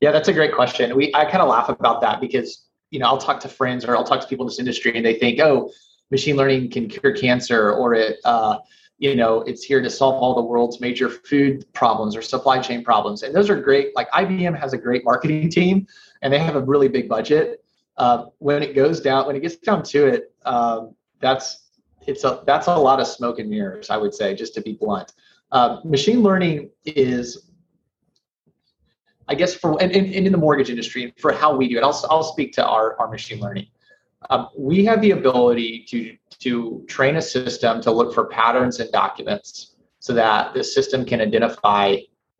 Yeah, 0.00 0.12
that's 0.12 0.28
a 0.28 0.32
great 0.32 0.54
question. 0.54 0.94
We 0.96 1.12
I 1.14 1.24
kind 1.24 1.42
of 1.42 1.48
laugh 1.48 1.68
about 1.68 2.00
that 2.02 2.20
because 2.20 2.66
you 2.90 2.98
know 2.98 3.06
I'll 3.06 3.18
talk 3.18 3.40
to 3.40 3.48
friends 3.48 3.84
or 3.84 3.96
I'll 3.96 4.04
talk 4.04 4.20
to 4.20 4.26
people 4.26 4.44
in 4.44 4.48
this 4.48 4.58
industry 4.58 4.96
and 4.96 5.04
they 5.04 5.14
think, 5.14 5.40
oh, 5.40 5.70
machine 6.12 6.36
learning 6.36 6.70
can 6.70 6.88
cure 6.88 7.12
cancer 7.12 7.72
or 7.72 7.94
it 7.94 8.18
uh, 8.24 8.58
you 8.98 9.16
know 9.16 9.40
it's 9.42 9.64
here 9.64 9.82
to 9.82 9.90
solve 9.90 10.14
all 10.22 10.34
the 10.34 10.42
world's 10.42 10.80
major 10.80 11.08
food 11.08 11.64
problems 11.72 12.14
or 12.14 12.22
supply 12.22 12.60
chain 12.60 12.84
problems 12.84 13.24
and 13.24 13.34
those 13.34 13.50
are 13.50 13.60
great 13.60 13.96
like 13.96 14.08
ibm 14.12 14.56
has 14.56 14.72
a 14.74 14.78
great 14.78 15.04
marketing 15.04 15.48
team 15.58 15.86
and 16.20 16.32
they 16.32 16.38
have 16.38 16.54
a 16.54 16.60
really 16.60 16.86
big 16.86 17.08
budget 17.08 17.64
uh, 17.96 18.26
when 18.38 18.62
it 18.62 18.74
goes 18.74 19.00
down 19.00 19.26
when 19.26 19.36
it 19.36 19.40
gets 19.40 19.56
down 19.56 19.82
to 19.82 20.06
it 20.06 20.34
um, 20.44 20.94
that's 21.20 21.70
it's 22.06 22.24
a 22.24 22.42
that's 22.46 22.66
a 22.66 22.76
lot 22.76 23.00
of 23.00 23.06
smoke 23.06 23.38
and 23.38 23.48
mirrors 23.48 23.90
i 23.90 23.96
would 23.96 24.14
say 24.14 24.34
just 24.34 24.54
to 24.54 24.60
be 24.60 24.72
blunt 24.72 25.12
uh, 25.52 25.80
machine 25.84 26.22
learning 26.22 26.70
is 26.84 27.52
I 29.28 29.34
guess 29.34 29.54
for 29.54 29.80
and, 29.80 29.92
and, 29.92 30.06
in 30.06 30.30
the 30.30 30.38
mortgage 30.38 30.70
industry 30.70 31.14
for 31.18 31.32
how 31.32 31.54
we 31.56 31.68
do 31.68 31.78
it, 31.78 31.82
I'll, 31.82 31.98
I'll 32.10 32.22
speak 32.22 32.52
to 32.54 32.66
our, 32.66 32.98
our 33.00 33.08
machine 33.08 33.40
learning. 33.40 33.68
Um, 34.30 34.48
we 34.56 34.84
have 34.84 35.00
the 35.00 35.12
ability 35.12 35.86
to 35.88 36.16
to 36.40 36.84
train 36.88 37.16
a 37.16 37.22
system 37.22 37.80
to 37.82 37.90
look 37.90 38.12
for 38.12 38.26
patterns 38.26 38.80
in 38.80 38.90
documents 38.90 39.76
so 40.00 40.12
that 40.12 40.54
the 40.54 40.64
system 40.64 41.04
can 41.04 41.20
identify 41.20 41.96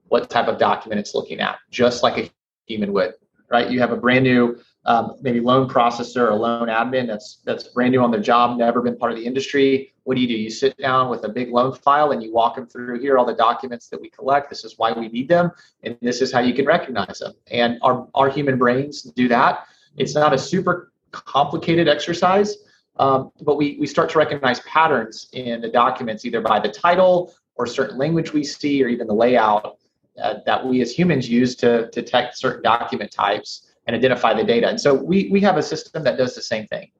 what 0.09 0.29
type 0.29 0.49
of 0.49 0.59
document 0.59 0.99
it's 0.99 1.15
looking 1.15 1.41
at, 1.41 1.57
just 1.71 2.03
like 2.03 2.19
a 2.19 2.31
human 2.67 2.93
would. 2.93 3.15
Right? 3.51 3.71
You 3.71 3.81
have 3.81 3.93
a 3.93 3.97
brand 3.97 4.25
new 4.25 4.61
um, 4.85 5.17
maybe 5.21 5.41
loan 5.41 5.69
processor 5.69 6.29
or 6.29 6.35
loan 6.35 6.69
admin 6.69 7.07
that's 7.07 7.39
that's 7.45 7.69
brand 7.69 7.93
new 7.93 8.03
on 8.03 8.11
their 8.11 8.21
job, 8.21 8.59
never 8.59 8.83
been 8.83 8.97
part 8.97 9.13
of 9.13 9.19
the 9.19 9.25
industry. 9.25 9.93
What 10.05 10.17
do 10.17 10.21
you 10.21 10.27
do? 10.27 10.35
You 10.35 10.51
sit 10.51 10.77
down 10.77 11.09
with 11.09 11.25
a 11.25 11.29
big 11.29 11.51
loan 11.51 11.73
file 11.75 12.11
and 12.11 12.23
you 12.23 12.33
walk 12.33 12.57
them 12.57 12.67
through 12.67 13.01
here 13.01 13.17
all 13.17 13.25
the 13.25 13.35
documents 13.35 13.89
that 13.89 14.01
we 14.01 14.11
collect. 14.11 14.51
This 14.51 14.65
is 14.65 14.77
why 14.79 14.93
we 14.93 15.09
need 15.09 15.29
them, 15.29 15.53
and 15.85 15.97
this 16.03 16.21
is 16.21 16.33
how 16.33 16.41
you 16.41 16.53
can 16.53 16.67
recognize 16.67 17.21
them. 17.21 17.35
And 17.51 17.79
our 17.83 18.09
our 18.15 18.29
human 18.29 18.59
brains 18.59 19.03
do 19.03 19.29
that. 19.29 19.67
It's 19.97 20.15
not 20.15 20.33
a 20.33 20.39
super 20.39 20.93
complicated 21.13 21.89
exercise, 21.89 22.57
um, 22.97 23.31
but 23.43 23.57
we 23.57 23.77
we 23.79 23.87
start 23.87 24.11
to 24.11 24.19
recognize 24.19 24.59
patterns 24.61 25.29
in 25.33 25.61
the 25.61 25.69
documents 25.69 26.25
either 26.25 26.41
by 26.41 26.59
the 26.59 26.69
title 26.69 27.33
or 27.55 27.67
certain 27.67 27.99
language 27.99 28.33
we 28.33 28.43
see 28.43 28.83
or 28.83 28.89
even 28.89 29.07
the 29.07 29.15
layout 29.15 29.79
uh, 30.21 30.35
that 30.45 30.67
we 30.67 30.81
as 30.81 30.91
humans 30.91 31.29
use 31.29 31.55
to, 31.57 31.89
to 31.91 32.03
detect 32.03 32.37
certain 32.37 32.63
document 32.63 33.11
types 33.11 33.72
and 33.87 33.97
identify 33.97 34.35
the 34.35 34.45
data. 34.45 34.69
And 34.69 34.81
so 34.81 34.95
we, 34.95 35.29
we 35.31 35.41
have 35.41 35.57
a 35.57 35.63
system 35.63 36.03
that 36.05 36.17
does 36.17 36.35
the 36.35 36.43
same 36.43 36.67
thing. 36.67 36.91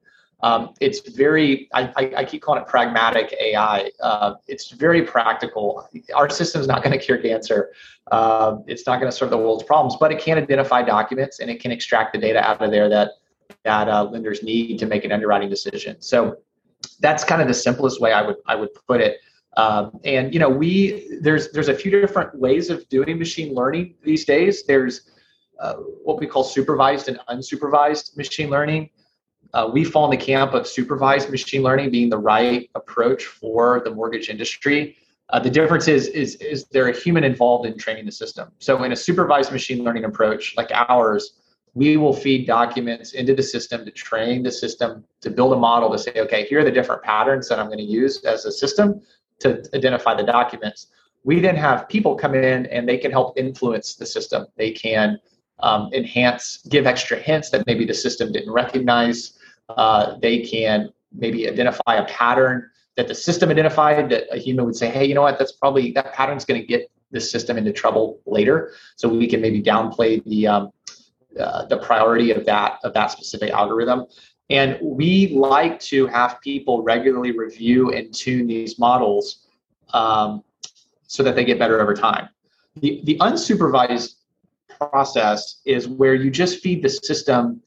Um, 0.41 0.73
it's 0.81 1.09
very, 1.09 1.69
I, 1.73 1.83
I, 1.95 2.13
I, 2.17 2.25
keep 2.25 2.41
calling 2.41 2.61
it 2.61 2.67
pragmatic 2.67 3.33
AI. 3.39 3.89
Uh, 4.01 4.33
it's 4.49 4.71
very 4.71 5.01
practical. 5.01 5.87
Our 6.13 6.29
system 6.29 6.59
is 6.59 6.67
not 6.67 6.83
going 6.83 6.91
to 6.91 7.03
cure 7.03 7.17
cancer. 7.17 7.71
Uh, 8.11 8.57
it's 8.67 8.85
not 8.85 8.99
going 8.99 9.09
to 9.09 9.17
solve 9.17 9.31
the 9.31 9.37
world's 9.37 9.63
problems, 9.63 9.95
but 9.97 10.11
it 10.11 10.19
can 10.19 10.37
identify 10.37 10.81
documents 10.81 11.39
and 11.39 11.49
it 11.49 11.61
can 11.61 11.71
extract 11.71 12.11
the 12.11 12.19
data 12.19 12.45
out 12.45 12.61
of 12.61 12.71
there 12.71 12.89
that, 12.89 13.11
that 13.63 13.87
uh, 13.87 14.03
lenders 14.03 14.43
need 14.43 14.77
to 14.79 14.85
make 14.85 15.05
an 15.05 15.13
underwriting 15.13 15.49
decision. 15.49 16.01
So 16.01 16.35
that's 16.99 17.23
kind 17.23 17.41
of 17.41 17.47
the 17.47 17.53
simplest 17.53 18.01
way 18.01 18.11
I 18.11 18.21
would, 18.21 18.35
I 18.45 18.55
would 18.55 18.73
put 18.85 18.99
it. 18.99 19.19
Um, 19.55 19.99
and 20.03 20.33
you 20.33 20.39
know, 20.39 20.49
we 20.49 21.19
there's 21.21 21.51
there's 21.51 21.69
a 21.69 21.75
few 21.75 21.91
different 21.91 22.35
ways 22.35 22.69
of 22.69 22.89
doing 22.89 23.19
machine 23.19 23.53
learning 23.53 23.93
these 24.03 24.25
days. 24.25 24.63
There's 24.65 25.11
uh, 25.63 25.75
what 26.03 26.19
we 26.19 26.27
call 26.27 26.43
supervised 26.43 27.07
and 27.07 27.17
unsupervised 27.29 28.17
machine 28.17 28.49
learning. 28.49 28.89
Uh, 29.53 29.69
we 29.71 29.85
fall 29.85 30.03
in 30.03 30.11
the 30.11 30.25
camp 30.25 30.53
of 30.53 30.67
supervised 30.67 31.29
machine 31.29 31.63
learning 31.63 31.89
being 31.89 32.09
the 32.09 32.17
right 32.17 32.69
approach 32.75 33.25
for 33.25 33.81
the 33.85 33.89
mortgage 33.89 34.27
industry. 34.29 34.97
Uh, 35.29 35.39
the 35.39 35.49
difference 35.49 35.87
is, 35.87 36.07
is, 36.07 36.35
is 36.35 36.65
there 36.65 36.89
a 36.89 36.95
human 36.95 37.23
involved 37.23 37.65
in 37.65 37.77
training 37.77 38.05
the 38.05 38.11
system? 38.11 38.51
So 38.59 38.83
in 38.83 38.91
a 38.91 38.95
supervised 38.95 39.53
machine 39.53 39.85
learning 39.85 40.03
approach 40.03 40.53
like 40.57 40.69
ours, 40.89 41.39
we 41.75 41.95
will 41.95 42.13
feed 42.13 42.45
documents 42.45 43.13
into 43.13 43.33
the 43.33 43.41
system 43.41 43.85
to 43.85 43.91
train 43.91 44.43
the 44.43 44.51
system 44.51 45.05
to 45.21 45.29
build 45.29 45.53
a 45.53 45.55
model 45.55 45.89
to 45.91 45.97
say, 45.97 46.11
okay, 46.17 46.45
here 46.45 46.59
are 46.59 46.65
the 46.65 46.71
different 46.71 47.03
patterns 47.03 47.47
that 47.47 47.57
I'm 47.57 47.67
going 47.67 47.77
to 47.77 47.83
use 47.85 48.21
as 48.25 48.43
a 48.43 48.51
system 48.51 49.01
to 49.39 49.63
identify 49.73 50.13
the 50.13 50.23
documents. 50.23 50.87
We 51.23 51.39
then 51.39 51.55
have 51.55 51.87
people 51.87 52.15
come 52.15 52.35
in 52.35 52.65
and 52.65 52.87
they 52.87 52.97
can 52.97 53.11
help 53.11 53.37
influence 53.37 53.95
the 53.95 54.05
system. 54.05 54.45
They 54.57 54.71
can 54.71 55.19
um, 55.59 55.89
enhance, 55.93 56.65
give 56.69 56.85
extra 56.85 57.17
hints 57.17 57.49
that 57.51 57.65
maybe 57.67 57.85
the 57.85 57.93
system 57.93 58.31
didn't 58.31 58.51
recognize. 58.51 59.37
Uh, 59.69 60.17
they 60.21 60.39
can 60.39 60.89
maybe 61.13 61.47
identify 61.47 61.95
a 61.95 62.05
pattern 62.05 62.69
that 62.95 63.07
the 63.07 63.15
system 63.15 63.49
identified 63.49 64.09
that 64.09 64.25
a 64.31 64.37
human 64.37 64.65
would 64.65 64.75
say, 64.75 64.89
hey, 64.89 65.05
you 65.05 65.15
know 65.15 65.21
what, 65.21 65.39
that's 65.39 65.53
probably 65.53 65.91
that 65.91 66.13
pattern's 66.13 66.45
going 66.45 66.59
to 66.59 66.67
get 66.67 66.91
the 67.11 67.21
system 67.21 67.57
into 67.57 67.71
trouble 67.71 68.19
later. 68.25 68.73
So 68.95 69.07
we 69.07 69.27
can 69.27 69.41
maybe 69.41 69.61
downplay 69.61 70.23
the 70.25 70.47
um, 70.47 70.71
uh, 71.39 71.65
the 71.65 71.77
priority 71.77 72.31
of 72.31 72.45
that 72.45 72.79
of 72.83 72.93
that 72.93 73.11
specific 73.11 73.51
algorithm. 73.51 74.05
And 74.49 74.77
we 74.81 75.29
like 75.29 75.79
to 75.81 76.05
have 76.07 76.39
people 76.41 76.83
regularly 76.83 77.31
review 77.31 77.91
and 77.91 78.13
tune 78.13 78.45
these 78.45 78.77
models 78.77 79.47
um, 79.93 80.43
so 81.07 81.23
that 81.23 81.35
they 81.35 81.45
get 81.45 81.57
better 81.57 81.79
over 81.81 81.93
time. 81.93 82.29
The, 82.75 83.01
the 83.03 83.17
unsupervised 83.19 84.15
process 84.89 85.61
is 85.65 85.87
where 85.87 86.15
you 86.15 86.29
just 86.29 86.59
feed 86.59 86.83
the 86.83 86.89
system 86.89 87.61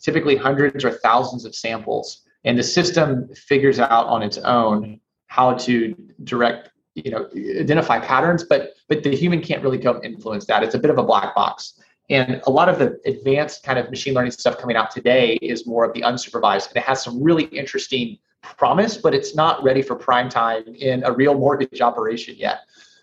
typically 0.00 0.36
hundreds 0.36 0.84
or 0.84 0.90
thousands 0.90 1.44
of 1.44 1.54
samples 1.54 2.22
and 2.44 2.58
the 2.58 2.62
system 2.62 3.28
figures 3.34 3.78
out 3.78 4.06
on 4.06 4.22
its 4.22 4.38
own 4.38 5.00
how 5.26 5.54
to 5.54 5.94
direct 6.24 6.70
you 6.94 7.10
know 7.10 7.28
identify 7.58 7.98
patterns 7.98 8.44
but 8.44 8.74
but 8.88 9.02
the 9.02 9.14
human 9.14 9.40
can't 9.40 9.62
really 9.62 9.78
go 9.78 10.00
influence 10.02 10.46
that. 10.46 10.62
It's 10.62 10.74
a 10.74 10.78
bit 10.78 10.90
of 10.90 10.98
a 10.98 11.02
black 11.02 11.34
box. 11.34 11.80
And 12.10 12.42
a 12.46 12.50
lot 12.50 12.68
of 12.68 12.78
the 12.78 13.00
advanced 13.06 13.62
kind 13.62 13.78
of 13.78 13.88
machine 13.88 14.12
learning 14.12 14.32
stuff 14.32 14.58
coming 14.58 14.76
out 14.76 14.90
today 14.90 15.38
is 15.40 15.66
more 15.66 15.84
of 15.84 15.94
the 15.94 16.02
unsupervised 16.02 16.68
and 16.68 16.76
it 16.76 16.82
has 16.82 17.02
some 17.02 17.22
really 17.22 17.44
interesting 17.44 18.18
promise 18.58 18.98
but 18.98 19.14
it's 19.14 19.34
not 19.34 19.62
ready 19.64 19.80
for 19.80 19.96
prime 19.96 20.28
time 20.28 20.64
in 20.74 21.02
a 21.04 21.12
real 21.12 21.34
mortgage 21.34 21.80
operation 21.80 22.34
yet. 22.36 22.60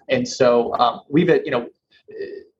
And 0.08 0.28
so 0.28 0.76
um, 0.76 1.02
we've 1.10 1.30
you 1.30 1.52
know 1.52 1.68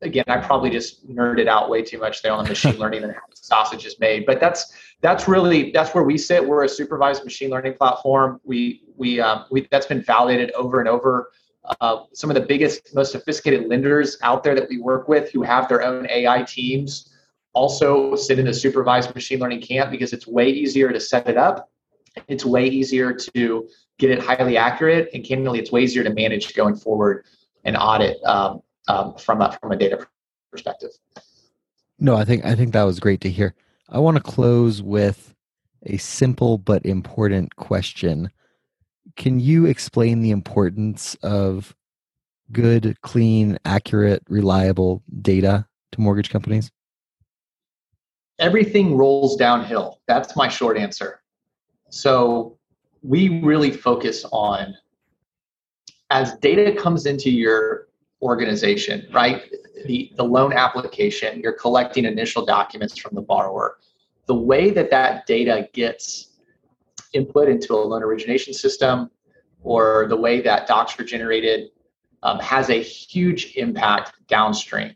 again, 0.02 0.26
I 0.28 0.38
probably 0.38 0.70
just 0.70 1.08
nerded 1.08 1.48
out 1.48 1.70
way 1.70 1.82
too 1.82 2.00
much 2.00 2.22
there 2.22 2.34
on 2.34 2.44
the 2.44 2.50
machine 2.50 2.76
learning 2.80 3.04
and 3.04 3.14
how 3.14 3.22
the 3.30 3.36
sausage 3.36 3.86
is 3.86 4.00
made. 4.00 4.26
But 4.26 4.40
that's 4.40 4.74
that's 5.02 5.28
really 5.28 5.72
that's 5.72 5.94
where 5.94 6.04
we 6.04 6.18
sit. 6.18 6.46
We're 6.46 6.64
a 6.64 6.70
supervised 6.70 7.24
machine 7.24 7.50
learning 7.50 7.76
platform. 7.76 8.40
We 8.44 8.84
we 8.98 9.20
um, 9.20 9.46
we 9.52 9.68
that's 9.72 9.88
been 9.88 10.02
validated 10.02 10.52
over 10.52 10.80
and 10.80 10.90
over. 10.90 11.32
Uh, 11.80 12.04
some 12.14 12.30
of 12.32 12.34
the 12.34 12.42
biggest, 12.42 12.94
most 12.96 13.12
sophisticated 13.12 13.70
lenders 13.70 14.18
out 14.24 14.44
there 14.44 14.56
that 14.56 14.68
we 14.68 14.80
work 14.80 15.08
with, 15.08 15.32
who 15.32 15.44
have 15.44 15.70
their 15.70 15.84
own 15.84 16.08
AI 16.10 16.42
teams, 16.42 17.14
also 17.54 18.16
sit 18.16 18.40
in 18.40 18.46
the 18.46 18.54
supervised 18.54 19.14
machine 19.14 19.40
learning 19.40 19.62
camp 19.62 19.92
because 19.92 20.12
it's 20.12 20.26
way 20.26 20.50
easier 20.50 20.92
to 20.92 21.00
set 21.00 21.30
it 21.30 21.38
up. 21.38 21.70
It's 22.28 22.44
way 22.44 22.68
easier 22.68 23.14
to 23.14 23.70
get 24.00 24.10
it 24.10 24.20
highly 24.20 24.58
accurate, 24.58 25.10
and 25.14 25.24
candidly, 25.24 25.60
it's 25.60 25.72
way 25.72 25.84
easier 25.84 26.04
to 26.04 26.10
manage 26.10 26.54
going 26.56 26.76
forward 26.76 27.26
and 27.64 27.78
audit. 27.78 28.18
Um, 28.26 28.62
um, 28.88 29.16
from 29.16 29.42
a 29.42 29.58
from 29.62 29.72
a 29.72 29.76
data 29.76 30.06
perspective. 30.52 30.92
No, 32.00 32.16
I 32.16 32.26
think 32.26 32.46
I 32.46 32.56
think 32.56 32.74
that 32.74 32.84
was 32.84 33.00
great 33.00 33.22
to 33.22 33.30
hear. 33.30 33.54
I 33.90 34.00
want 34.00 34.18
to 34.18 34.24
close 34.24 34.82
with 34.82 35.34
a 35.84 35.98
simple 35.98 36.58
but 36.58 36.86
important 36.86 37.56
question. 37.56 38.32
Can 39.16 39.40
you 39.40 39.66
explain 39.66 40.22
the 40.22 40.32
importance 40.32 41.16
of 41.24 41.76
good, 42.52 42.98
clean, 43.02 43.58
accurate, 43.66 44.24
reliable 44.30 45.04
data 45.22 45.68
to 45.92 46.02
mortgage 46.02 46.30
companies? 46.30 46.72
Everything 48.40 48.96
rolls 48.96 49.36
downhill. 49.36 50.00
That's 50.08 50.36
my 50.36 50.48
short 50.48 50.78
answer. 50.78 51.22
So 51.90 52.58
we 53.04 53.42
really 53.42 53.72
focus 53.72 54.26
on 54.32 54.76
as 56.10 56.36
data 56.38 56.74
comes 56.74 57.06
into 57.06 57.30
your 57.30 57.88
organization, 58.22 59.08
right? 59.12 59.44
The, 59.86 60.12
the 60.16 60.24
loan 60.24 60.54
application, 60.54 61.40
you're 61.40 61.54
collecting 61.54 62.06
initial 62.06 62.46
documents 62.46 62.98
from 62.98 63.16
the 63.16 63.22
borrower. 63.22 63.78
The 64.28 64.36
way 64.36 64.70
that 64.72 64.92
that 64.92 65.26
data 65.26 65.68
gets 65.74 66.38
input 67.14 67.50
into 67.50 67.74
a 67.74 67.76
loan 67.76 68.04
origination 68.04 68.54
system 68.54 69.10
or 69.64 70.06
the 70.10 70.16
way 70.16 70.42
that 70.42 70.68
docs 70.68 71.00
are 71.00 71.04
generated 71.04 71.70
um, 72.24 72.40
has 72.40 72.70
a 72.70 72.82
huge 72.82 73.56
impact 73.56 74.14
downstream. 74.28 74.96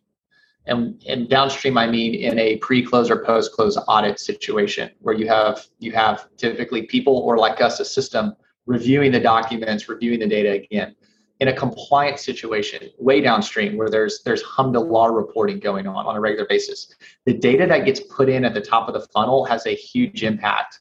And, 0.68 1.04
and 1.08 1.30
downstream, 1.30 1.78
I 1.78 1.88
mean 1.88 2.16
in 2.16 2.40
a 2.40 2.58
pre-close 2.58 3.12
or 3.12 3.24
post-close 3.24 3.78
audit 3.88 4.20
situation 4.20 4.90
where 5.00 5.14
you 5.14 5.28
have 5.28 5.68
you 5.78 5.92
have 5.92 6.28
typically 6.38 6.84
people 6.84 7.18
or 7.18 7.38
like 7.38 7.62
us 7.62 7.80
a 7.80 7.86
system 7.86 8.36
reviewing 8.66 9.12
the 9.12 9.20
documents, 9.20 9.88
reviewing 9.88 10.20
the 10.20 10.28
data 10.28 10.52
again 10.54 10.96
in 11.40 11.50
a 11.50 11.54
compliance 11.54 12.24
situation 12.24 12.90
way 12.98 13.22
downstream 13.22 13.78
where 13.78 13.90
there's 13.90 14.22
there's 14.24 14.44
law 14.58 15.08
reporting 15.08 15.60
going 15.60 15.86
on 15.88 16.06
on 16.06 16.16
a 16.16 16.20
regular 16.20 16.48
basis 16.48 16.96
the 17.26 17.34
data 17.34 17.66
that 17.66 17.86
gets 17.86 18.00
put 18.00 18.30
in 18.30 18.46
at 18.46 18.54
the 18.54 18.62
top 18.62 18.88
of 18.88 18.94
the 18.94 19.06
funnel 19.14 19.44
has 19.44 19.66
a 19.68 19.76
huge 19.76 20.24
impact 20.24 20.80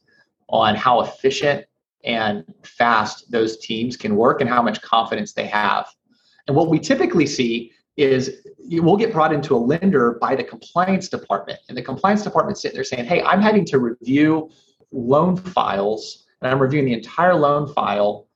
on 0.49 0.75
how 0.77 1.01
efficient 1.01 1.65
and 2.05 2.45
fast 2.63 3.31
those 3.31 3.59
teams 3.59 3.97
can 3.97 4.15
work 4.15 4.41
and 4.41 4.49
how 4.49 4.63
much 4.63 4.81
confidence 4.83 5.33
they 5.33 5.47
have 5.47 5.89
and 6.47 6.57
what 6.57 6.69
we 6.69 6.79
typically 6.79 7.27
see 7.27 7.73
is 7.97 8.47
we'll 8.59 8.97
get 8.97 9.13
brought 9.13 9.33
into 9.33 9.55
a 9.55 9.59
lender 9.59 10.19
by 10.21 10.35
the 10.35 10.45
compliance 10.45 11.09
department. 11.09 11.61
And 11.69 11.79
the 11.79 11.83
compliance 11.83 12.23
department 12.23 12.59
sitting 12.59 12.75
there 12.75 12.85
saying, 12.85 13.05
hey, 13.05 13.23
I'm 13.23 13.41
having 13.41 13.65
to 13.67 13.79
review 13.79 14.51
loan 14.91 15.37
files 15.37 16.27
and 16.41 16.51
I'm 16.51 16.61
reviewing 16.61 16.87
the 16.87 16.93
entire 16.93 17.35
loan 17.35 17.73
file 17.73 18.27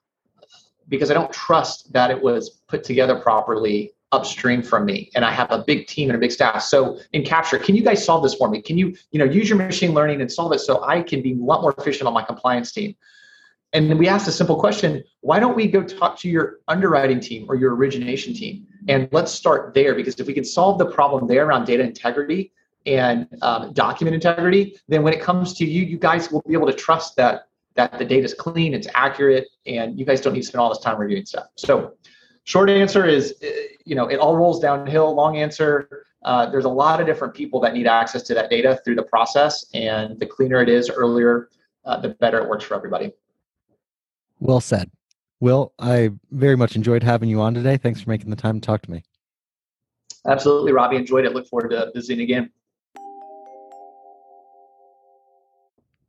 because 0.89 1.11
I 1.11 1.15
don't 1.15 1.33
trust 1.33 1.93
that 1.93 2.11
it 2.11 2.21
was 2.21 2.61
put 2.69 2.85
together 2.85 3.19
properly 3.19 3.93
upstream 4.13 4.63
from 4.63 4.87
me. 4.87 5.11
And 5.15 5.25
i 5.25 5.31
have 5.31 5.51
a 5.51 5.63
big 5.67 5.87
team 5.87 6.09
and 6.09 6.17
a 6.17 6.19
big 6.19 6.33
staff. 6.33 6.63
So 6.63 6.99
Encapture 7.15 7.63
can 7.63 7.77
you 7.77 7.83
guys 7.83 8.05
solve 8.05 8.23
this 8.23 8.35
for 8.35 8.49
me? 8.49 8.63
Can 8.63 8.79
you 8.79 8.97
you 9.11 9.19
know 9.19 9.25
use 9.25 9.49
your 9.49 9.59
machine 9.59 9.93
learning 9.93 10.21
and 10.21 10.33
solve 10.33 10.53
it 10.53 10.61
so 10.61 10.83
i 10.85 11.03
can 11.03 11.23
be 11.23 11.33
a 11.33 11.37
lot 11.37 11.63
more 11.63 11.75
efficient 11.77 12.07
on 12.07 12.15
my 12.15 12.23
compliance 12.23 12.73
team? 12.73 12.95
And 13.75 13.91
then 13.91 13.99
we 13.99 14.09
asked 14.09 14.27
a 14.27 14.33
simple 14.33 14.59
question 14.59 15.05
why 15.21 15.39
don't 15.41 15.55
we 15.55 15.69
go 15.69 15.83
talk 15.83 16.19
to 16.21 16.29
your 16.29 16.61
underwriting 16.69 17.21
team 17.21 17.45
or 17.49 17.57
your 17.57 17.75
origination 17.75 18.33
team? 18.33 18.67
And 18.89 19.09
let's 19.13 19.31
start 19.31 19.75
there 19.75 19.95
because 19.95 20.19
if 20.19 20.27
we 20.27 20.33
can 20.33 20.45
solve 20.45 20.79
the 20.79 20.87
problem 20.87 21.27
there 21.27 21.47
around 21.47 21.67
data 21.67 21.83
integrity 21.83 22.53
and 22.87 23.27
um, 23.43 23.73
document 23.75 24.15
integrity 24.15 24.79
then 24.89 25.03
when 25.03 25.13
it 25.13 25.21
comes 25.21 25.53
to 25.53 25.67
you 25.67 25.85
you 25.85 25.99
guys 25.99 26.31
will 26.31 26.43
be 26.47 26.55
able 26.55 26.67
to 26.67 26.73
trust 26.73 27.17
that 27.17 27.48
that 27.79 27.97
the 27.97 28.05
data 28.05 28.25
is 28.25 28.35
clean 28.35 28.75
it's 28.75 28.89
accurate 28.95 29.47
and 29.65 29.97
you 29.97 30.05
guys 30.05 30.21
don't 30.21 30.33
need 30.33 30.41
to 30.41 30.47
spend 30.47 30.61
all 30.61 30.69
this 30.69 30.81
time 30.81 30.99
reviewing 30.99 31.25
stuff. 31.25 31.47
So 31.55 31.95
short 32.43 32.69
answer 32.69 33.07
is 33.07 33.35
you 33.87 33.95
know 33.95 34.09
it 34.09 34.19
all 34.19 34.37
rolls 34.37 34.61
downhill. 34.61 35.15
Long 35.15 35.37
answer 35.37 36.05
uh, 36.25 36.51
there's 36.51 36.65
a 36.65 36.69
lot 36.69 37.01
of 37.01 37.07
different 37.07 37.33
people 37.33 37.61
that 37.61 37.75
need 37.75 37.87
access 37.87 38.23
to 38.25 38.35
that 38.35 38.51
data 38.51 38.81
through 38.85 38.97
the 38.97 39.05
process 39.05 39.65
and 39.75 40.19
the 40.19 40.27
cleaner 40.27 40.61
it 40.61 40.69
is 40.69 40.91
earlier 40.91 41.51
uh, 41.85 41.99
the 42.01 42.09
better 42.09 42.39
it 42.39 42.49
works 42.49 42.65
for 42.65 42.75
everybody. 42.75 43.13
Well 44.41 44.61
said. 44.61 44.91
Will 45.41 45.73
i 45.79 46.11
very 46.33 46.57
much 46.57 46.75
enjoyed 46.75 47.05
having 47.05 47.29
you 47.29 47.41
on 47.41 47.55
today. 47.55 47.77
Thanks 47.77 48.01
for 48.01 48.11
making 48.11 48.29
the 48.29 48.37
time 48.37 48.61
to 48.61 48.67
talk 48.67 48.83
to 48.83 48.91
me. 48.91 49.05
Absolutely 50.27 50.73
robbie. 50.73 50.97
Enjoyed 50.97 51.25
it. 51.25 51.33
Look 51.33 51.47
forward 51.47 51.71
to 51.71 51.93
visiting 51.95 52.25
again 52.25 52.51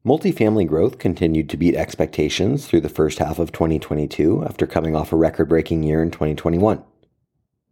Multifamily 0.09 0.65
growth 0.65 0.97
continued 0.97 1.51
to 1.51 1.57
beat 1.57 1.75
expectations 1.75 2.65
through 2.65 2.81
the 2.81 2.89
first 2.89 3.19
half 3.19 3.37
of 3.37 3.51
2022 3.51 4.43
after 4.43 4.65
coming 4.65 4.95
off 4.95 5.13
a 5.13 5.15
record 5.15 5.47
breaking 5.47 5.83
year 5.83 6.01
in 6.01 6.09
2021. 6.09 6.83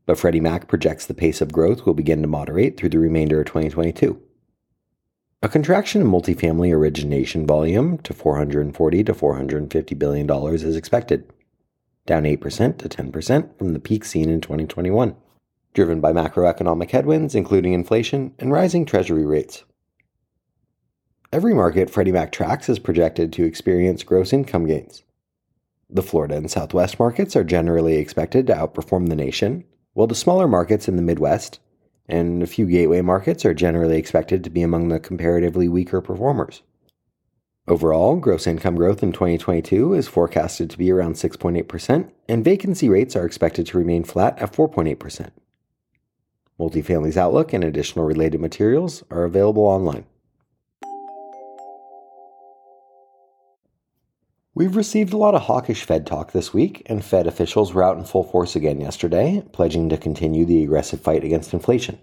But 0.06 0.20
Freddie 0.20 0.39
Mac 0.39 0.67
projects 0.67 1.08
the 1.08 1.15
pace 1.15 1.41
of 1.41 1.51
growth 1.51 1.84
will 1.84 1.96
begin 1.96 2.22
to 2.22 2.27
moderate 2.27 2.77
through 2.77 2.89
the 2.89 3.00
remainder 3.00 3.39
of 3.39 3.48
2022. 3.48 4.22
A 5.41 5.50
contraction 5.50 6.01
in 6.01 6.08
multifamily 6.08 6.72
origination 6.72 7.48
volume 7.48 7.98
to 8.03 8.13
440 8.13 9.03
to 9.06 9.13
450 9.15 9.96
billion 9.96 10.27
dollars 10.27 10.62
is 10.62 10.75
expected, 10.75 11.27
down 12.06 12.22
8% 12.22 12.77
to 12.77 12.88
10% 12.88 13.58
from 13.58 13.74
the 13.74 13.79
peak 13.79 14.06
seen 14.06 14.29
in 14.29 14.41
2021, 14.41 15.15
driven 15.74 16.00
by 16.00 16.13
macroeconomic 16.13 16.91
headwinds 16.91 17.34
including 17.34 17.74
inflation 17.74 18.36
and 18.38 18.51
rising 18.51 18.86
treasury 18.86 19.25
rates. 19.25 19.63
Every 21.29 21.53
market 21.53 21.89
Freddie 21.89 22.13
Mac 22.13 22.31
tracks 22.31 22.69
is 22.69 22.79
projected 22.79 23.34
to 23.34 23.43
experience 23.43 24.01
gross 24.03 24.31
income 24.31 24.65
gains. 24.65 25.03
The 25.89 26.01
Florida 26.01 26.38
and 26.38 26.50
Southwest 26.50 27.00
markets 27.00 27.36
are 27.36 27.43
generally 27.43 27.98
expected 27.98 28.48
to 28.48 28.53
outperform 28.53 29.10
the 29.10 29.15
nation, 29.15 29.65
while 29.91 30.07
the 30.07 30.15
smaller 30.15 30.48
markets 30.48 30.88
in 30.88 30.96
the 30.96 31.01
Midwest 31.01 31.60
and 32.07 32.41
a 32.41 32.48
few 32.48 32.65
gateway 32.65 33.01
markets 33.01 33.43
are 33.43 33.53
generally 33.53 33.98
expected 33.98 34.41
to 34.46 34.50
be 34.50 34.62
among 34.62 34.88
the 34.88 35.01
comparatively 35.01 35.67
weaker 35.67 36.00
performers. 36.00 36.62
Overall, 37.67 38.15
gross 38.15 38.48
income 38.48 38.75
growth 38.75 39.03
in 39.03 39.12
2022 39.12 39.93
is 39.96 40.07
forecasted 40.07 40.69
to 40.69 40.77
be 40.77 40.89
around 40.89 41.15
6.8%, 41.15 42.10
and 42.29 42.46
vacancy 42.46 42.88
rates 42.88 43.17
are 43.17 43.25
expected 43.25 43.67
to 43.67 43.77
remain 43.77 44.05
flat 44.05 44.39
at 44.39 44.53
4.8%. 44.53 45.31
Multifamily's 46.57 47.17
outlook 47.17 47.51
and 47.51 47.65
additional 47.65 48.05
related 48.05 48.39
materials 48.39 49.03
are 49.12 49.25
available 49.25 49.63
online. 49.63 50.05
We've 54.58 54.76
received 54.76 55.13
a 55.13 55.17
lot 55.17 55.36
of 55.36 55.43
hawkish 55.43 55.84
Fed 55.84 56.08
talk 56.08 56.32
this 56.32 56.52
week, 56.52 56.82
and 56.88 57.06
Fed 57.06 57.28
officials 57.28 57.76
were 57.76 57.84
out 57.84 57.96
in 57.96 58.06
full 58.06 58.24
force 58.24 58.56
again 58.56 58.82
yesterday, 58.82 59.43
pledging 59.52 59.88
to 59.89 60.00
continue 60.00 60.46
the 60.46 60.63
aggressive 60.63 61.00
fight 61.00 61.24
against 61.24 61.54
inflation. 61.54 62.00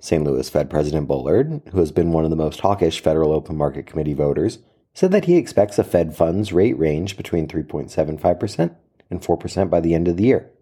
St. 0.00 0.22
Louis 0.22 0.48
Fed 0.48 0.70
President 0.70 1.08
Bullard, 1.08 1.62
who 1.72 1.80
has 1.80 1.90
been 1.90 2.12
one 2.12 2.22
of 2.22 2.30
the 2.30 2.36
most 2.36 2.60
hawkish 2.60 3.02
Federal 3.02 3.32
Open 3.32 3.56
Market 3.56 3.86
Committee 3.86 4.14
voters, 4.14 4.60
said 4.94 5.10
that 5.10 5.24
he 5.24 5.36
expects 5.36 5.80
a 5.80 5.82
Fed 5.82 6.14
funds 6.14 6.52
rate 6.52 6.78
range 6.78 7.16
between 7.16 7.48
3.75% 7.48 8.76
and 9.10 9.20
4% 9.20 9.68
by 9.68 9.80
the 9.80 9.96
end 9.96 10.06
of 10.06 10.16
the 10.16 10.26
year, 10.26 10.52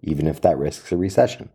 even 0.00 0.28
if 0.28 0.40
that 0.42 0.58
risks 0.58 0.92
a 0.92 0.96
recession. 0.96 1.50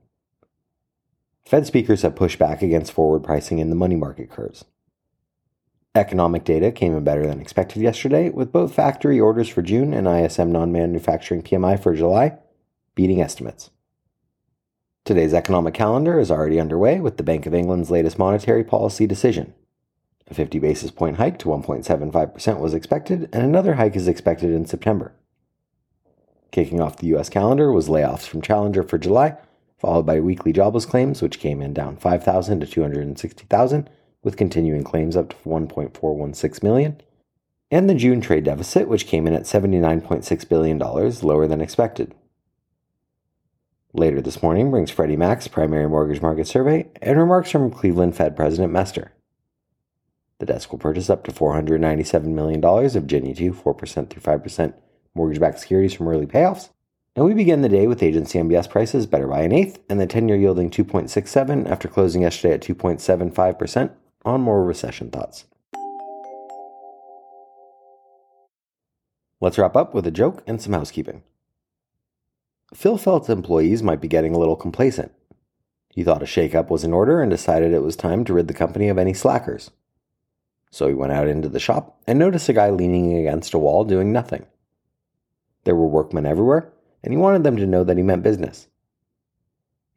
Fed 1.45 1.65
speakers 1.65 2.01
have 2.01 2.17
pushed 2.17 2.37
back 2.37 2.61
against 2.61 2.91
forward 2.91 3.23
pricing 3.23 3.59
in 3.59 3.69
the 3.69 3.75
money 3.77 3.95
market 3.95 4.29
curves. 4.29 4.65
Economic 5.93 6.45
data 6.45 6.71
came 6.71 6.95
in 6.95 7.03
better 7.03 7.27
than 7.27 7.41
expected 7.41 7.81
yesterday, 7.81 8.29
with 8.29 8.53
both 8.53 8.73
factory 8.73 9.19
orders 9.19 9.49
for 9.49 9.61
June 9.61 9.93
and 9.93 10.07
ISM 10.07 10.49
non 10.49 10.71
manufacturing 10.71 11.41
PMI 11.41 11.81
for 11.81 11.93
July 11.93 12.37
beating 12.95 13.21
estimates. 13.21 13.71
Today's 15.03 15.33
economic 15.33 15.73
calendar 15.73 16.19
is 16.19 16.31
already 16.31 16.59
underway 16.61 16.99
with 17.01 17.17
the 17.17 17.23
Bank 17.23 17.45
of 17.45 17.53
England's 17.53 17.91
latest 17.91 18.17
monetary 18.17 18.63
policy 18.63 19.05
decision. 19.05 19.53
A 20.27 20.33
50 20.33 20.59
basis 20.59 20.91
point 20.91 21.17
hike 21.17 21.39
to 21.39 21.49
1.75% 21.49 22.59
was 22.59 22.73
expected, 22.73 23.27
and 23.33 23.43
another 23.43 23.73
hike 23.73 23.97
is 23.97 24.07
expected 24.07 24.51
in 24.51 24.65
September. 24.65 25.13
Kicking 26.51 26.79
off 26.79 26.97
the 26.97 27.07
US 27.15 27.27
calendar 27.27 27.69
was 27.71 27.89
layoffs 27.89 28.27
from 28.27 28.41
Challenger 28.41 28.83
for 28.83 28.97
July, 28.97 29.35
followed 29.77 30.05
by 30.05 30.21
weekly 30.21 30.53
jobless 30.53 30.85
claims, 30.85 31.21
which 31.21 31.39
came 31.39 31.61
in 31.61 31.73
down 31.73 31.97
5,000 31.97 32.61
to 32.61 32.67
260,000 32.67 33.89
with 34.23 34.37
continuing 34.37 34.83
claims 34.83 35.15
up 35.15 35.29
to 35.29 35.35
1.416 35.49 36.63
million, 36.63 37.01
and 37.69 37.89
the 37.89 37.95
June 37.95 38.21
trade 38.21 38.43
deficit, 38.43 38.87
which 38.87 39.07
came 39.07 39.27
in 39.27 39.33
at 39.33 39.43
$79.6 39.43 40.49
billion, 40.49 40.77
lower 40.77 41.47
than 41.47 41.61
expected. 41.61 42.13
Later 43.93 44.21
this 44.21 44.41
morning 44.41 44.71
brings 44.71 44.89
Freddie 44.89 45.17
Mac's 45.17 45.47
primary 45.47 45.89
mortgage 45.89 46.21
market 46.21 46.47
survey 46.47 46.87
and 47.01 47.19
remarks 47.19 47.51
from 47.51 47.71
Cleveland 47.71 48.15
Fed 48.15 48.37
President 48.37 48.71
Mester. 48.71 49.11
The 50.39 50.45
desk 50.45 50.71
will 50.71 50.79
purchase 50.79 51.09
up 51.09 51.23
to 51.25 51.31
$497 51.31 52.23
million 52.23 52.63
of 52.63 53.07
Ginnie 53.07 53.33
2 53.33 53.51
4% 53.51 54.09
through 54.09 54.21
5% 54.21 54.73
mortgage 55.13 55.39
backed 55.39 55.59
securities 55.59 55.93
from 55.93 56.07
early 56.07 56.25
payoffs. 56.25 56.69
And 57.15 57.25
we 57.25 57.33
begin 57.33 57.61
the 57.61 57.69
day 57.69 57.87
with 57.87 58.01
agency 58.01 58.39
MBS 58.39 58.69
prices 58.69 59.05
better 59.05 59.27
by 59.27 59.41
an 59.41 59.51
eighth 59.51 59.79
and 59.89 59.99
the 59.99 60.07
10 60.07 60.29
year 60.29 60.37
yielding 60.37 60.69
2.67 60.69 61.69
after 61.69 61.89
closing 61.89 62.21
yesterday 62.21 62.53
at 62.53 62.61
2.75%, 62.61 63.91
on 64.25 64.41
more 64.41 64.63
recession 64.63 65.09
thoughts. 65.09 65.45
Let's 69.39 69.57
wrap 69.57 69.75
up 69.75 69.93
with 69.93 70.05
a 70.05 70.11
joke 70.11 70.43
and 70.45 70.61
some 70.61 70.73
housekeeping. 70.73 71.23
Phil 72.73 72.97
felt 72.97 73.29
employees 73.29 73.81
might 73.81 73.99
be 73.99 74.07
getting 74.07 74.33
a 74.33 74.39
little 74.39 74.55
complacent. 74.55 75.11
He 75.89 76.03
thought 76.03 76.21
a 76.21 76.25
shakeup 76.25 76.69
was 76.69 76.83
in 76.83 76.93
order 76.93 77.21
and 77.21 77.29
decided 77.29 77.73
it 77.73 77.83
was 77.83 77.95
time 77.95 78.23
to 78.25 78.33
rid 78.33 78.47
the 78.47 78.53
company 78.53 78.87
of 78.87 78.97
any 78.97 79.13
slackers. 79.13 79.71
So 80.69 80.87
he 80.87 80.93
went 80.93 81.11
out 81.11 81.27
into 81.27 81.49
the 81.49 81.59
shop 81.59 81.99
and 82.07 82.17
noticed 82.17 82.47
a 82.47 82.53
guy 82.53 82.69
leaning 82.69 83.17
against 83.17 83.53
a 83.53 83.59
wall 83.59 83.83
doing 83.83 84.13
nothing. 84.13 84.45
There 85.65 85.75
were 85.75 85.87
workmen 85.87 86.25
everywhere, 86.25 86.71
and 87.03 87.11
he 87.11 87.17
wanted 87.17 87.43
them 87.43 87.57
to 87.57 87.67
know 87.67 87.83
that 87.83 87.97
he 87.97 88.03
meant 88.03 88.23
business. 88.23 88.67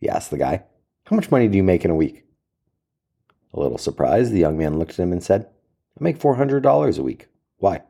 He 0.01 0.09
asked 0.09 0.31
the 0.31 0.39
guy, 0.39 0.65
How 1.05 1.17
much 1.17 1.31
money 1.31 1.49
do 1.49 1.57
you 1.57 1.63
make 1.63 1.85
in 1.85 1.91
a 1.91 1.95
week? 1.95 2.25
A 3.55 3.61
little 3.61 3.79
surprised, 3.79 4.33
the 4.33 4.41
young 4.41 4.59
man 4.59 4.79
looked 4.79 4.93
at 4.93 4.99
him 4.99 5.13
and 5.13 5.23
said, 5.23 5.47
I 5.99 6.03
make 6.03 6.19
$400 6.19 6.99
a 6.99 7.03
week. 7.03 7.29
Why? 7.59 7.83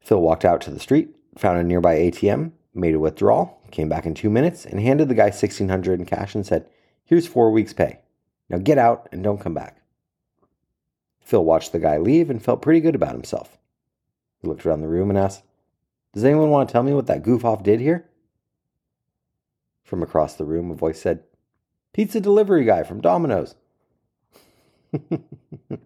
Phil 0.00 0.20
walked 0.20 0.44
out 0.44 0.60
to 0.62 0.72
the 0.72 0.80
street, 0.80 1.14
found 1.38 1.58
a 1.58 1.62
nearby 1.62 1.94
ATM, 1.96 2.50
made 2.74 2.94
a 2.94 2.98
withdrawal, 2.98 3.62
came 3.70 3.88
back 3.88 4.04
in 4.04 4.14
two 4.14 4.28
minutes, 4.28 4.66
and 4.66 4.80
handed 4.80 5.08
the 5.08 5.14
guy 5.14 5.26
1600 5.26 6.00
in 6.00 6.06
cash 6.06 6.34
and 6.34 6.44
said, 6.44 6.68
Here's 7.04 7.26
four 7.26 7.52
weeks' 7.52 7.72
pay. 7.72 8.00
Now 8.48 8.58
get 8.58 8.76
out 8.76 9.08
and 9.12 9.22
don't 9.22 9.40
come 9.40 9.54
back. 9.54 9.80
Phil 11.20 11.44
watched 11.44 11.70
the 11.70 11.78
guy 11.78 11.96
leave 11.98 12.28
and 12.28 12.42
felt 12.42 12.60
pretty 12.60 12.80
good 12.80 12.96
about 12.96 13.14
himself. 13.14 13.56
He 14.42 14.48
looked 14.48 14.66
around 14.66 14.80
the 14.80 14.88
room 14.88 15.08
and 15.08 15.18
asked, 15.18 15.44
Does 16.12 16.24
anyone 16.24 16.50
want 16.50 16.68
to 16.68 16.72
tell 16.72 16.82
me 16.82 16.92
what 16.92 17.06
that 17.06 17.22
goof 17.22 17.44
off 17.44 17.62
did 17.62 17.80
here? 17.80 18.10
From 19.84 20.02
across 20.02 20.34
the 20.34 20.44
room, 20.44 20.70
a 20.70 20.74
voice 20.74 21.00
said, 21.00 21.22
Pizza 21.92 22.20
delivery 22.20 22.64
guy 22.64 22.82
from 22.82 23.00
Domino's. 23.00 23.54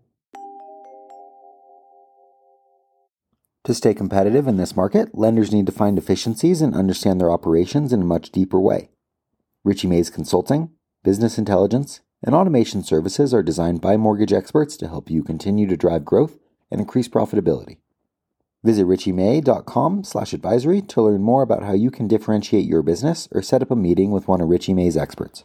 to 3.64 3.74
stay 3.74 3.94
competitive 3.94 4.46
in 4.46 4.56
this 4.56 4.76
market, 4.76 5.16
lenders 5.16 5.52
need 5.52 5.66
to 5.66 5.72
find 5.72 5.98
efficiencies 5.98 6.62
and 6.62 6.74
understand 6.74 7.20
their 7.20 7.30
operations 7.30 7.92
in 7.92 8.02
a 8.02 8.06
much 8.06 8.30
deeper 8.30 8.60
way. 8.60 8.90
Richey 9.64 9.88
May's 9.88 10.10
Consulting, 10.10 10.70
business 11.04 11.38
intelligence, 11.38 12.00
and 12.22 12.34
automation 12.34 12.82
services 12.82 13.32
are 13.32 13.42
designed 13.42 13.80
by 13.80 13.96
mortgage 13.96 14.32
experts 14.32 14.76
to 14.76 14.88
help 14.88 15.10
you 15.10 15.22
continue 15.22 15.66
to 15.66 15.76
drive 15.76 16.04
growth 16.04 16.38
and 16.70 16.80
increase 16.80 17.08
profitability. 17.08 17.78
Visit 18.64 18.86
richeymay.com 18.86 20.04
slash 20.04 20.32
advisory 20.32 20.82
to 20.82 21.02
learn 21.02 21.22
more 21.22 21.42
about 21.42 21.62
how 21.62 21.74
you 21.74 21.90
can 21.90 22.08
differentiate 22.08 22.66
your 22.66 22.82
business 22.82 23.28
or 23.30 23.40
set 23.40 23.62
up 23.62 23.70
a 23.70 23.76
meeting 23.76 24.10
with 24.10 24.26
one 24.26 24.40
of 24.40 24.48
Richey 24.48 24.74
May's 24.74 24.96
experts. 24.96 25.44